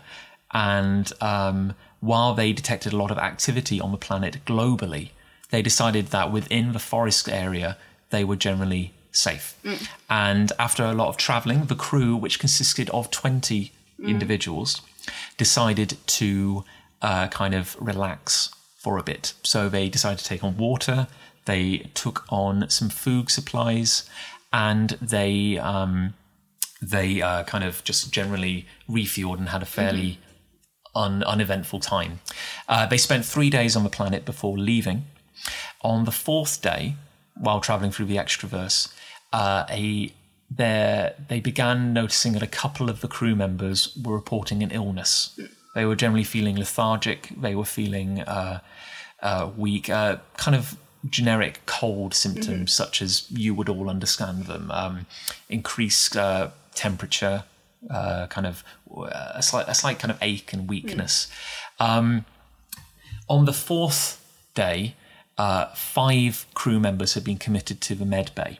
and 0.52 1.12
um, 1.20 1.74
while 2.00 2.34
they 2.34 2.52
detected 2.52 2.92
a 2.92 2.96
lot 2.96 3.10
of 3.10 3.18
activity 3.18 3.80
on 3.80 3.90
the 3.92 3.98
planet 3.98 4.44
globally, 4.46 5.10
they 5.50 5.62
decided 5.62 6.06
that 6.06 6.32
within 6.32 6.72
the 6.72 6.78
forest 6.78 7.28
area 7.28 7.76
they 8.10 8.24
were 8.24 8.36
generally 8.36 8.92
safe. 9.12 9.56
And 10.08 10.52
after 10.58 10.84
a 10.84 10.92
lot 10.92 11.08
of 11.08 11.16
traveling, 11.16 11.66
the 11.66 11.74
crew, 11.74 12.16
which 12.16 12.38
consisted 12.38 12.88
of 12.90 13.10
twenty 13.10 13.72
individuals, 13.98 14.80
decided 15.36 15.96
to 16.06 16.64
uh, 17.02 17.26
kind 17.28 17.54
of 17.54 17.76
relax 17.80 18.50
for 18.76 18.96
a 18.96 19.02
bit. 19.02 19.34
So 19.42 19.68
they 19.68 19.88
decided 19.88 20.18
to 20.20 20.24
take 20.24 20.44
on 20.44 20.56
water, 20.56 21.08
they 21.48 21.78
took 21.94 22.24
on 22.28 22.68
some 22.68 22.90
food 22.90 23.30
supplies, 23.30 24.08
and 24.52 24.90
they 25.00 25.58
um, 25.58 26.14
they 26.80 27.22
uh, 27.22 27.42
kind 27.44 27.64
of 27.64 27.82
just 27.84 28.12
generally 28.12 28.66
refueled 28.88 29.38
and 29.38 29.48
had 29.48 29.62
a 29.62 29.66
fairly 29.66 30.18
un- 30.94 31.24
uneventful 31.24 31.80
time. 31.80 32.20
Uh, 32.68 32.84
they 32.86 32.98
spent 32.98 33.24
three 33.24 33.50
days 33.50 33.74
on 33.74 33.82
the 33.82 33.90
planet 33.90 34.24
before 34.24 34.58
leaving. 34.58 35.06
On 35.80 36.04
the 36.04 36.12
fourth 36.12 36.60
day, 36.60 36.96
while 37.34 37.60
traveling 37.60 37.92
through 37.92 38.06
the 38.06 38.16
extraverse, 38.16 38.92
uh, 39.32 39.64
a 39.70 40.12
there 40.50 41.14
they 41.28 41.40
began 41.40 41.92
noticing 41.92 42.34
that 42.34 42.42
a 42.42 42.52
couple 42.62 42.90
of 42.90 43.00
the 43.00 43.08
crew 43.08 43.34
members 43.34 43.96
were 44.04 44.14
reporting 44.14 44.62
an 44.62 44.70
illness. 44.70 45.38
They 45.74 45.86
were 45.86 45.96
generally 45.96 46.24
feeling 46.24 46.56
lethargic. 46.56 47.30
They 47.40 47.54
were 47.54 47.70
feeling 47.78 48.20
uh, 48.20 48.60
uh, 49.22 49.50
weak, 49.56 49.88
uh, 49.88 50.16
kind 50.36 50.56
of 50.56 50.76
generic 51.10 51.60
cold 51.66 52.14
symptoms, 52.14 52.72
such 52.72 53.02
as 53.02 53.30
you 53.30 53.54
would 53.54 53.68
all 53.68 53.88
understand 53.88 54.46
them. 54.46 54.70
Um, 54.70 55.06
increased 55.48 56.16
uh, 56.16 56.50
temperature, 56.74 57.44
uh, 57.90 58.26
kind 58.28 58.46
of 58.46 58.64
uh, 58.96 59.32
a 59.34 59.42
slight, 59.42 59.68
a 59.68 59.74
slight 59.74 59.98
kind 59.98 60.10
of 60.10 60.18
ache 60.22 60.52
and 60.52 60.68
weakness. 60.68 61.28
Um, 61.78 62.24
on 63.28 63.44
the 63.44 63.52
fourth 63.52 64.24
day, 64.54 64.94
uh, 65.36 65.66
five 65.74 66.46
crew 66.54 66.80
members 66.80 67.14
had 67.14 67.24
been 67.24 67.38
committed 67.38 67.80
to 67.82 67.94
the 67.94 68.04
med 68.04 68.32
bay 68.34 68.58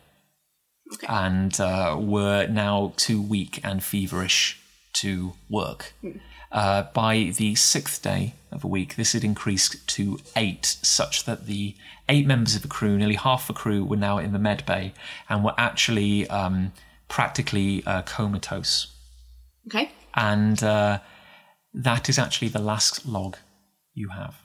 and 1.09 1.61
uh, 1.61 1.97
were 1.99 2.47
now 2.47 2.93
too 2.97 3.21
weak 3.21 3.61
and 3.63 3.83
feverish 3.83 4.61
to 4.95 5.33
work. 5.51 5.93
Uh, 6.51 6.85
by 6.95 7.33
the 7.37 7.55
sixth 7.55 8.03
day 8.03 8.35
of 8.51 8.63
the 8.63 8.67
week, 8.67 8.97
this 8.97 9.13
had 9.13 9.25
increased 9.25 9.87
to 9.87 10.19
eight, 10.35 10.65
such 10.65 11.25
that 11.25 11.47
the 11.47 11.75
eight 12.09 12.27
members 12.27 12.55
of 12.55 12.63
the 12.63 12.69
crew, 12.69 12.97
nearly 12.97 13.17
half 13.17 13.47
the 13.47 13.53
crew, 13.53 13.85
were 13.85 13.97
now 13.97 14.19
in 14.19 14.33
the 14.33 14.39
med 14.39 14.65
bay 14.65 14.95
and 15.29 15.45
were 15.45 15.55
actually 15.59 16.29
um, 16.29 16.73
practically 17.09 17.85
uh, 17.87 18.03
comatose. 18.03 18.95
Okay. 19.67 19.91
And 20.15 20.63
uh, 20.63 21.01
that 21.75 22.09
is 22.09 22.19
actually 22.19 22.49
the 22.49 22.61
last 22.61 23.07
log 23.07 23.37
you 23.95 24.09
have. 24.09 24.37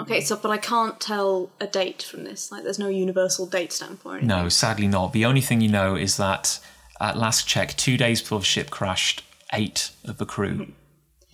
Okay. 0.00 0.20
So, 0.20 0.36
but 0.36 0.50
I 0.50 0.56
can't 0.56 1.00
tell 1.00 1.50
a 1.60 1.66
date 1.66 2.02
from 2.02 2.24
this. 2.24 2.50
Like, 2.50 2.62
there's 2.62 2.78
no 2.78 2.88
universal 2.88 3.46
date 3.46 3.72
stamp 3.72 4.06
or 4.06 4.12
anything. 4.12 4.28
No, 4.28 4.48
sadly 4.48 4.86
not. 4.86 5.12
The 5.12 5.24
only 5.24 5.40
thing 5.40 5.60
you 5.60 5.68
know 5.68 5.96
is 5.96 6.16
that 6.16 6.60
at 7.00 7.18
last 7.18 7.46
check, 7.46 7.76
two 7.76 7.96
days 7.96 8.22
before 8.22 8.38
the 8.38 8.44
ship 8.44 8.70
crashed, 8.70 9.22
eight 9.52 9.90
of 10.04 10.18
the 10.18 10.26
crew, 10.26 10.72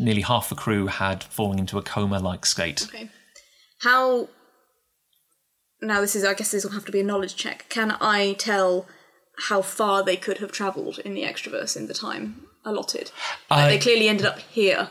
nearly 0.01 0.23
half 0.23 0.49
the 0.49 0.55
crew, 0.57 0.87
had 0.89 1.23
fallen 1.23 1.59
into 1.59 1.79
a 1.79 1.83
coma 1.83 2.19
like 2.19 2.45
state. 2.47 2.83
Okay. 2.89 3.09
How? 3.83 4.29
Now 5.83 6.01
this 6.01 6.15
is. 6.17 6.25
I 6.25 6.35
guess 6.35 6.51
this 6.51 6.65
will 6.65 6.73
have 6.73 6.85
to 6.87 6.93
be 6.93 7.01
a 7.01 7.05
knowledge 7.05 7.37
check. 7.37 7.67
Can 7.69 7.97
I 8.01 8.35
tell 8.35 8.87
how 9.49 9.63
far 9.63 10.05
they 10.05 10.17
could 10.17 10.39
have 10.39 10.53
travelled 10.53 10.99
in 11.01 11.15
the 11.15 11.23
extraverse 11.23 11.77
in 11.77 11.87
the 11.87 11.95
time 11.95 12.43
allotted? 12.65 13.11
Like, 13.51 13.71
they 13.71 13.79
clearly 13.79 14.09
ended 14.09 14.27
up 14.27 14.39
here. 14.39 14.91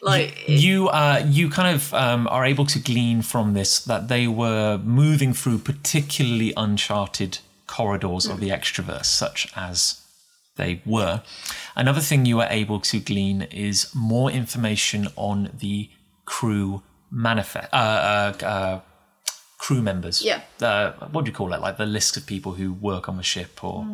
Like, 0.00 0.48
it- 0.48 0.60
you 0.60 0.88
uh, 0.88 1.24
you 1.26 1.48
kind 1.50 1.74
of 1.74 1.92
um, 1.94 2.26
are 2.28 2.44
able 2.44 2.66
to 2.66 2.78
glean 2.78 3.22
from 3.22 3.54
this 3.54 3.78
that 3.84 4.08
they 4.08 4.26
were 4.28 4.78
moving 4.78 5.32
through 5.32 5.58
particularly 5.58 6.52
uncharted 6.56 7.38
corridors 7.66 8.26
of 8.26 8.38
the 8.40 8.50
extraverse, 8.50 9.06
such 9.06 9.48
as 9.56 10.00
they 10.56 10.82
were. 10.84 11.22
Another 11.76 12.00
thing 12.00 12.26
you 12.26 12.40
are 12.40 12.48
able 12.50 12.80
to 12.80 13.00
glean 13.00 13.42
is 13.42 13.90
more 13.94 14.30
information 14.30 15.08
on 15.16 15.50
the 15.58 15.88
crew 16.24 16.82
manifest. 17.10 17.68
Uh, 17.72 17.76
uh, 17.76 18.44
uh, 18.44 18.80
crew 19.58 19.80
members. 19.82 20.22
Yeah. 20.22 20.40
Uh, 20.60 20.92
what 21.12 21.24
do 21.24 21.30
you 21.30 21.34
call 21.34 21.52
it? 21.52 21.60
Like 21.60 21.76
the 21.76 21.86
list 21.86 22.16
of 22.16 22.26
people 22.26 22.52
who 22.52 22.72
work 22.72 23.08
on 23.08 23.16
the 23.16 23.22
ship, 23.22 23.62
or 23.62 23.86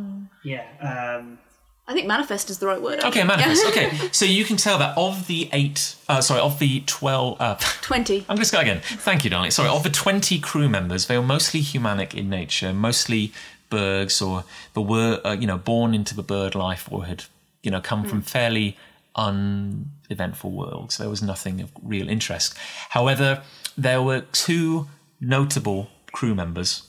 Yeah. 0.42 0.64
Um, 0.80 1.38
I 1.86 1.94
think 1.94 2.06
manifest 2.06 2.50
is 2.50 2.58
the 2.58 2.66
right 2.66 2.80
word. 2.82 3.02
okay, 3.02 3.24
manifest. 3.24 3.66
Okay, 3.68 3.90
so 4.12 4.26
you 4.26 4.44
can 4.44 4.58
tell 4.58 4.78
that 4.78 4.96
of 4.98 5.26
the 5.26 5.48
eight, 5.52 5.94
uh, 6.08 6.20
sorry, 6.20 6.40
of 6.40 6.58
the 6.58 6.80
twelve. 6.80 7.40
Uh, 7.40 7.56
20. 7.80 8.26
I'm 8.28 8.36
just 8.36 8.52
going 8.52 8.66
to 8.66 8.70
start 8.72 8.90
again. 8.90 8.98
Thank 9.00 9.24
you, 9.24 9.30
darling. 9.30 9.50
Sorry, 9.50 9.70
of 9.70 9.82
the 9.84 9.90
20 9.90 10.38
crew 10.40 10.68
members, 10.68 11.06
they 11.06 11.16
were 11.16 11.24
mostly 11.24 11.60
humanic 11.60 12.14
in 12.14 12.28
nature, 12.28 12.74
mostly 12.74 13.32
Bergs 13.70 14.20
or 14.20 14.44
the 14.74 14.82
were, 14.82 15.20
uh, 15.24 15.32
you 15.32 15.46
know, 15.46 15.56
born 15.58 15.94
into 15.94 16.14
the 16.14 16.22
bird 16.22 16.54
life 16.54 16.88
or 16.90 17.06
had, 17.06 17.24
you 17.68 17.72
know, 17.72 17.82
come 17.82 18.04
from 18.06 18.22
fairly 18.22 18.78
uneventful 19.14 20.50
worlds. 20.50 20.96
There 20.96 21.10
was 21.10 21.22
nothing 21.22 21.60
of 21.60 21.70
real 21.82 22.08
interest. 22.08 22.56
However, 22.88 23.42
there 23.76 24.00
were 24.00 24.22
two 24.32 24.88
notable 25.20 25.90
crew 26.12 26.34
members 26.34 26.88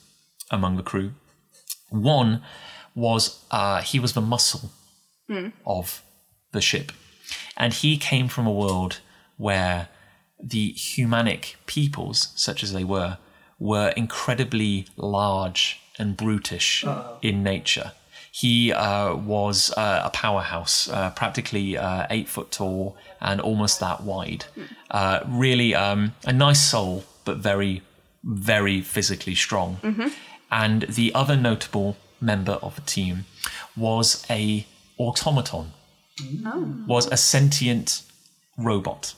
among 0.50 0.78
the 0.78 0.84
crew. 0.84 1.12
One 1.90 2.42
was 2.96 3.44
uh, 3.52 3.82
he 3.82 4.00
was 4.00 4.14
the 4.14 4.22
muscle 4.22 4.70
of 5.66 6.02
the 6.54 6.62
ship, 6.62 6.94
and 7.58 7.74
he 7.74 7.98
came 7.98 8.30
from 8.30 8.48
a 8.48 8.54
world 8.54 9.02
where 9.36 9.90
the 10.42 10.72
humanic 10.72 11.58
peoples, 11.66 12.30
such 12.36 12.64
as 12.64 12.72
they 12.72 12.86
were, 12.86 13.18
were 13.60 13.90
incredibly 13.98 14.88
large 14.96 15.82
and 15.98 16.16
brutish 16.16 16.86
in 17.22 17.44
nature. 17.44 17.92
He 18.32 18.72
uh, 18.72 19.16
was 19.16 19.72
uh, 19.76 20.02
a 20.06 20.10
powerhouse, 20.10 20.88
uh, 20.90 21.10
practically 21.12 21.78
uh, 21.78 22.06
eight 22.10 22.28
foot 22.28 22.52
tall 22.52 22.96
and 23.20 23.42
almost 23.42 23.80
that 23.80 24.04
wide. 24.04 24.46
Uh, 24.92 25.22
really 25.28 25.74
um, 25.76 26.14
a 26.26 26.34
nice 26.34 26.62
soul, 26.62 27.04
but 27.26 27.38
very, 27.38 27.82
very 28.24 28.82
physically 28.82 29.36
strong. 29.36 29.78
And 30.52 30.84
the 30.84 31.14
other 31.16 31.36
notable 31.36 31.98
member 32.22 32.54
of 32.62 32.76
the 32.76 32.82
team 32.82 33.26
was 33.78 34.26
a 34.30 34.66
automaton, 34.98 35.72
was 36.88 37.08
a 37.12 37.18
sentient 37.18 38.04
robot 38.58 39.16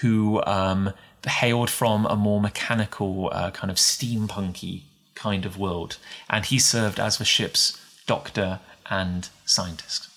who 0.00 0.42
um, 0.46 0.92
hailed 1.26 1.70
from 1.70 2.06
a 2.06 2.16
more 2.16 2.40
mechanical, 2.40 3.28
uh, 3.32 3.50
kind 3.50 3.70
of 3.70 3.76
steampunky 3.76 4.82
kind 5.14 5.44
of 5.46 5.58
world, 5.58 5.98
and 6.30 6.46
he 6.46 6.58
served 6.58 6.98
as 6.98 7.18
the 7.18 7.24
ship's 7.24 7.78
doctor 8.06 8.60
and 8.90 9.28
scientist. 9.44 10.08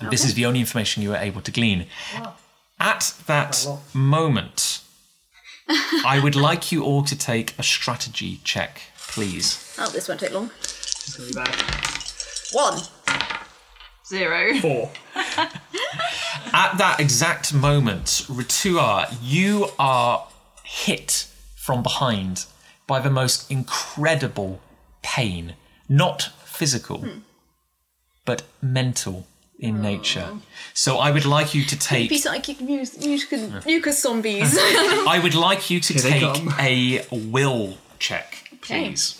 And 0.00 0.10
This 0.10 0.24
is 0.24 0.34
the 0.34 0.46
only 0.46 0.60
information 0.60 1.02
you 1.02 1.10
were 1.10 1.16
able 1.16 1.40
to 1.42 1.50
glean. 1.52 1.86
At 2.78 3.14
that 3.26 3.66
moment, 3.94 4.80
I 6.04 6.20
would 6.22 6.34
like 6.34 6.72
you 6.72 6.82
all 6.82 7.02
to 7.04 7.16
take 7.16 7.56
a 7.58 7.62
strategy 7.62 8.40
check, 8.42 8.80
please. 9.08 9.76
Oh, 9.78 9.88
this 9.90 10.08
won't 10.08 10.20
take 10.20 10.32
long. 10.32 10.50
it's 10.60 11.16
gonna 11.16 11.28
be 11.28 11.34
bad. 11.34 11.54
One. 12.52 12.80
Zero. 14.08 14.58
Four. 14.60 14.90
At 16.52 16.78
that 16.78 16.96
exact 16.98 17.54
moment, 17.54 18.06
Ritua, 18.28 19.16
you 19.22 19.68
are 19.78 20.26
hit 20.64 21.28
from 21.54 21.82
behind 21.84 22.46
by 22.88 22.98
the 22.98 23.10
most 23.10 23.48
incredible 23.50 24.60
pain. 25.02 25.54
Not 25.88 26.30
physical, 26.60 26.98
but 28.26 28.42
mental 28.60 29.26
in 29.58 29.80
nature. 29.80 30.28
So 30.74 30.90
I 31.06 31.10
would 31.10 31.24
like 31.36 31.54
you 31.56 31.62
to 31.72 31.76
take. 31.78 32.08
Be 32.10 32.18
psychic 32.18 32.60
mucus, 32.60 32.92
mucus, 33.06 33.64
mucus 33.66 34.02
zombies. 34.02 34.56
I 35.16 35.18
would 35.22 35.34
like 35.48 35.70
you 35.70 35.80
to 35.80 35.92
Here 35.94 36.10
take 36.12 36.36
a 36.70 37.06
will 37.32 37.78
check, 37.98 38.28
Okay. 38.56 38.88
please. 38.88 39.16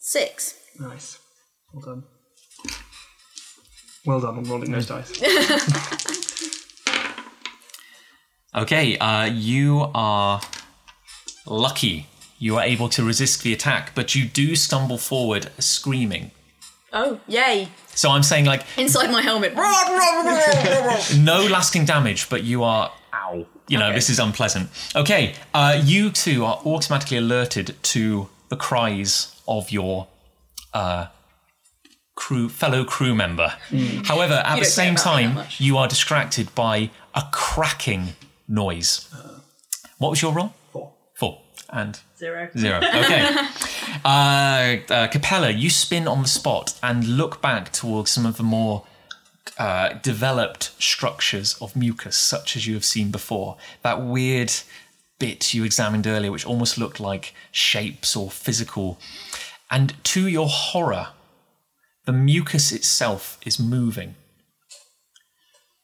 Six. 0.00 0.34
Nice. 0.80 1.18
Well 1.72 1.82
done. 1.88 2.02
Well 4.06 4.20
done 4.20 4.36
on 4.38 4.44
rolling 4.44 4.70
those 4.72 4.86
dice. 4.86 5.12
Okay, 8.56 8.96
uh, 8.98 9.24
you 9.24 9.90
are 9.96 10.40
lucky. 11.44 12.06
You 12.44 12.58
are 12.58 12.62
able 12.62 12.90
to 12.90 13.02
resist 13.02 13.42
the 13.42 13.54
attack, 13.54 13.92
but 13.94 14.14
you 14.14 14.26
do 14.26 14.54
stumble 14.54 14.98
forward 14.98 15.50
screaming. 15.58 16.30
Oh, 16.92 17.18
yay. 17.26 17.68
So 17.94 18.10
I'm 18.10 18.22
saying, 18.22 18.44
like, 18.44 18.66
Inside 18.76 19.10
my 19.10 19.22
helmet. 19.22 19.54
no 21.18 21.46
lasting 21.50 21.86
damage, 21.86 22.28
but 22.28 22.42
you 22.44 22.62
are 22.62 22.92
ow. 23.14 23.46
You 23.66 23.78
know, 23.78 23.86
Okay. 23.86 23.94
this 23.94 24.10
is 24.10 24.18
unpleasant. 24.18 24.68
Okay, 24.94 25.34
uh, 25.54 25.80
you 25.82 26.10
two 26.10 26.44
are 26.44 26.60
automatically 26.66 27.16
alerted 27.16 27.82
to 27.94 28.28
the 28.50 28.56
cries 28.56 29.40
of 29.48 29.70
your 29.70 30.08
uh, 30.74 31.06
crew 32.14 32.50
fellow 32.50 32.84
crew 32.84 33.14
member. 33.14 33.54
However, 34.04 34.34
at 34.34 34.58
the 34.58 34.66
same 34.66 34.96
about 34.96 35.16
me 35.16 35.26
that 35.28 35.34
time, 35.36 35.46
you 35.56 35.78
are 35.78 35.88
distracted 35.88 36.54
by 36.54 36.90
a 37.14 37.22
cracking 37.32 38.16
noise. 38.46 39.08
What 39.96 40.10
was 40.10 40.20
your 40.20 40.34
roll? 40.34 40.52
Four. 40.72 40.92
Four 41.14 41.40
and 41.70 42.00
Zero. 42.18 42.48
Zero. 42.56 42.78
Okay. 42.78 43.28
uh, 44.04 44.76
uh, 44.92 45.06
Capella, 45.08 45.50
you 45.50 45.70
spin 45.70 46.06
on 46.06 46.22
the 46.22 46.28
spot 46.28 46.78
and 46.82 47.06
look 47.06 47.42
back 47.42 47.72
towards 47.72 48.10
some 48.10 48.26
of 48.26 48.36
the 48.36 48.42
more 48.42 48.84
uh, 49.58 49.94
developed 50.02 50.72
structures 50.82 51.54
of 51.60 51.76
mucus, 51.76 52.16
such 52.16 52.56
as 52.56 52.66
you 52.66 52.74
have 52.74 52.84
seen 52.84 53.10
before. 53.10 53.56
That 53.82 54.02
weird 54.02 54.52
bit 55.18 55.54
you 55.54 55.64
examined 55.64 56.06
earlier, 56.06 56.32
which 56.32 56.46
almost 56.46 56.78
looked 56.78 57.00
like 57.00 57.34
shapes 57.52 58.16
or 58.16 58.30
physical. 58.30 58.98
And 59.70 59.94
to 60.04 60.28
your 60.28 60.48
horror, 60.48 61.08
the 62.04 62.12
mucus 62.12 62.72
itself 62.72 63.38
is 63.46 63.58
moving. 63.58 64.14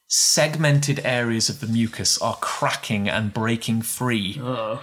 Segmented 0.08 1.00
areas 1.04 1.48
of 1.48 1.60
the 1.60 1.66
mucus 1.66 2.18
are 2.18 2.36
cracking 2.40 3.08
and 3.08 3.32
breaking 3.32 3.82
free 3.82 4.40
Oh. 4.42 4.82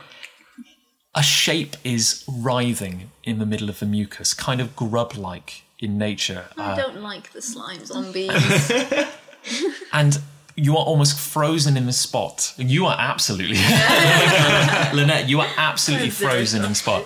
A 1.17 1.23
shape 1.23 1.75
is 1.84 2.23
writhing 2.27 3.10
in 3.23 3.39
the 3.39 3.45
middle 3.45 3.69
of 3.69 3.80
the 3.80 3.86
mucus, 3.86 4.34
kind 4.34 4.62
of 4.62 4.75
grub 4.75 5.15
like 5.15 5.63
in 5.80 5.97
nature. 5.97 6.45
I 6.58 6.71
Uh, 6.71 6.75
don't 6.75 7.01
like 7.01 7.34
the 7.34 7.41
slime 7.41 7.84
zombies. 7.86 8.32
and 9.91 10.19
you 10.56 10.77
are 10.77 10.86
almost 10.86 11.19
frozen 11.19 11.75
in 11.75 11.86
the 11.88 11.93
spot. 11.93 12.53
You 12.58 12.86
are 12.86 12.95
absolutely, 12.99 13.58
Lynette, 14.93 15.27
you 15.30 15.39
are 15.41 15.49
absolutely 15.58 16.10
frozen 16.12 16.63
in 16.63 16.69
the 16.69 16.75
spot 16.75 17.03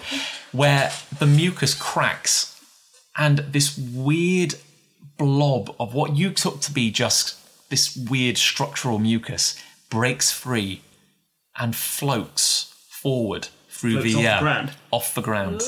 where 0.51 0.91
the 1.19 1.25
mucus 1.27 1.73
cracks 1.73 2.59
and 3.17 3.39
this 3.39 3.77
weird 3.77 4.55
blob 5.17 5.73
of 5.79 5.93
what 5.93 6.15
you 6.17 6.31
took 6.31 6.59
to 6.61 6.71
be 6.73 6.91
just 6.91 7.35
this 7.69 7.95
weird 7.95 8.37
structural 8.37 8.99
mucus 8.99 9.57
breaks 9.89 10.31
free 10.31 10.81
and 11.57 11.75
floats 11.75 12.73
forward 12.89 13.47
through 13.81 14.01
Floats 14.01 14.15
the 14.15 14.27
off 14.27 14.35
the 14.39 14.41
ground. 14.43 14.71
off 14.91 15.15
the 15.15 15.21
ground. 15.21 15.61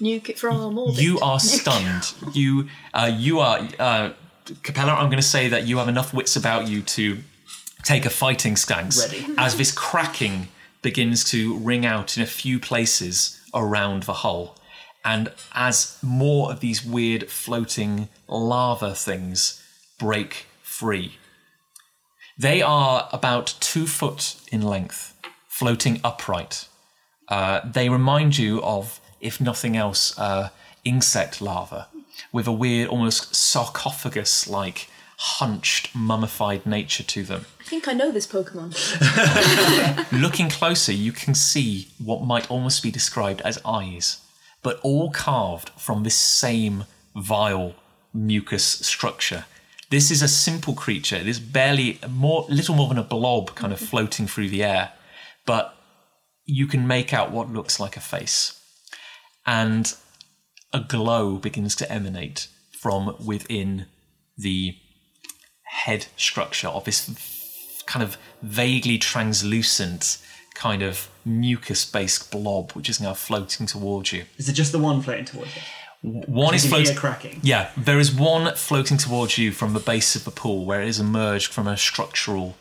Nuke 0.00 0.28
it 0.30 0.38
from 0.38 0.76
orbit. 0.78 1.00
You 1.02 1.18
are 1.20 1.40
stunned. 1.56 2.12
you 2.34 2.68
uh, 2.92 3.10
you 3.12 3.40
are 3.40 3.66
uh, 3.78 4.10
Capella. 4.62 4.92
I'm 4.92 5.06
going 5.06 5.16
to 5.22 5.22
say 5.22 5.48
that 5.48 5.66
you 5.66 5.78
have 5.78 5.88
enough 5.88 6.12
wits 6.12 6.36
about 6.36 6.68
you 6.68 6.82
to 6.82 7.18
take 7.82 8.04
a 8.04 8.10
fighting 8.10 8.56
stance 8.56 9.00
Ready. 9.00 9.26
as 9.38 9.56
this 9.56 9.72
cracking 9.72 10.48
begins 10.82 11.24
to 11.30 11.56
ring 11.58 11.86
out 11.86 12.16
in 12.16 12.22
a 12.22 12.26
few 12.26 12.58
places 12.60 13.40
around 13.54 14.02
the 14.04 14.12
hull, 14.24 14.58
and 15.04 15.30
as 15.54 15.98
more 16.02 16.50
of 16.52 16.60
these 16.60 16.84
weird 16.84 17.30
floating 17.30 18.08
larva 18.28 18.94
things 18.94 19.62
break 19.98 20.46
free. 20.62 21.16
They 22.38 22.60
are 22.62 23.08
about 23.12 23.54
two 23.60 23.86
foot 23.86 24.36
in 24.50 24.62
length, 24.62 25.14
floating 25.48 26.00
upright. 26.02 26.66
Uh, 27.32 27.62
they 27.64 27.88
remind 27.88 28.36
you 28.36 28.62
of, 28.62 29.00
if 29.18 29.40
nothing 29.40 29.74
else, 29.74 30.18
uh, 30.18 30.50
insect 30.84 31.40
larva 31.40 31.88
with 32.30 32.46
a 32.46 32.52
weird, 32.52 32.88
almost 32.88 33.34
sarcophagus 33.34 34.46
like, 34.46 34.88
hunched, 35.16 35.94
mummified 35.94 36.66
nature 36.66 37.02
to 37.02 37.22
them. 37.22 37.46
I 37.58 37.64
think 37.64 37.88
I 37.88 37.94
know 37.94 38.12
this 38.12 38.26
Pokemon. 38.26 38.70
Looking 40.20 40.50
closer, 40.50 40.92
you 40.92 41.10
can 41.10 41.34
see 41.34 41.88
what 41.96 42.22
might 42.22 42.50
almost 42.50 42.82
be 42.82 42.90
described 42.90 43.40
as 43.40 43.58
eyes, 43.64 44.20
but 44.62 44.78
all 44.82 45.10
carved 45.10 45.70
from 45.70 46.02
this 46.02 46.16
same 46.16 46.84
vile 47.16 47.74
mucus 48.12 48.64
structure. 48.64 49.46
This 49.88 50.10
is 50.10 50.20
a 50.20 50.28
simple 50.28 50.74
creature. 50.74 51.16
It 51.16 51.26
is 51.26 51.40
barely 51.40 51.98
more, 52.10 52.44
little 52.50 52.74
more 52.74 52.88
than 52.88 52.98
a 52.98 53.02
blob, 53.02 53.54
kind 53.54 53.72
of 53.72 53.80
floating 53.80 54.26
through 54.26 54.50
the 54.50 54.62
air, 54.62 54.92
but 55.46 55.78
you 56.44 56.66
can 56.66 56.86
make 56.86 57.12
out 57.12 57.30
what 57.30 57.50
looks 57.52 57.78
like 57.78 57.96
a 57.96 58.00
face, 58.00 58.60
and 59.46 59.94
a 60.72 60.80
glow 60.80 61.36
begins 61.36 61.74
to 61.76 61.90
emanate 61.90 62.48
from 62.78 63.14
within 63.24 63.86
the 64.36 64.74
head 65.64 66.06
structure 66.16 66.68
of 66.68 66.84
this 66.84 67.82
kind 67.86 68.02
of 68.02 68.16
vaguely 68.42 68.98
translucent 68.98 70.18
kind 70.54 70.82
of 70.82 71.08
mucus-based 71.24 72.30
blob, 72.30 72.72
which 72.72 72.88
is 72.88 73.00
now 73.00 73.14
floating 73.14 73.66
towards 73.66 74.12
you. 74.12 74.24
Is 74.36 74.48
it 74.48 74.52
just 74.52 74.72
the 74.72 74.78
one 74.78 75.00
floating 75.02 75.24
towards 75.24 75.54
you? 75.56 75.62
One 76.02 76.54
is 76.54 76.64
You 76.64 76.70
hear 76.70 76.78
floating. 76.84 76.96
cracking. 76.96 77.40
Yeah, 77.42 77.70
there 77.76 77.98
is 78.00 78.12
one 78.12 78.54
floating 78.56 78.96
towards 78.98 79.38
you 79.38 79.52
from 79.52 79.72
the 79.72 79.80
base 79.80 80.16
of 80.16 80.24
the 80.24 80.30
pool 80.32 80.64
where 80.64 80.82
it 80.82 80.86
has 80.86 80.98
emerged 80.98 81.52
from 81.52 81.68
a 81.68 81.76
structural 81.76 82.56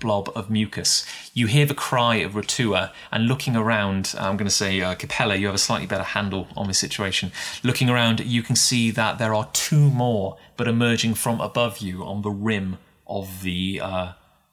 blob 0.00 0.30
of 0.34 0.50
mucus. 0.50 1.06
You 1.34 1.46
hear 1.46 1.66
the 1.66 1.74
cry 1.74 2.16
of 2.16 2.32
Ritua, 2.32 2.92
and 3.12 3.26
looking 3.26 3.56
around, 3.56 4.14
I'm 4.18 4.36
going 4.36 4.48
to 4.48 4.54
say, 4.54 4.80
uh, 4.80 4.94
Capella, 4.94 5.36
you 5.36 5.46
have 5.46 5.54
a 5.54 5.58
slightly 5.58 5.86
better 5.86 6.02
handle 6.02 6.48
on 6.56 6.68
this 6.68 6.78
situation. 6.78 7.32
Looking 7.62 7.88
around, 7.88 8.20
you 8.20 8.42
can 8.42 8.56
see 8.56 8.90
that 8.92 9.18
there 9.18 9.34
are 9.34 9.48
two 9.52 9.90
more, 9.90 10.36
but 10.56 10.68
emerging 10.68 11.14
from 11.14 11.40
above 11.40 11.78
you 11.78 12.02
on 12.04 12.22
the 12.22 12.30
rim 12.30 12.78
of 13.06 13.42
the 13.42 13.80
uh, 13.82 14.12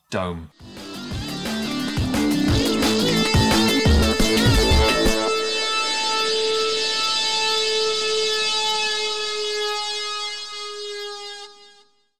dome. 0.09 0.51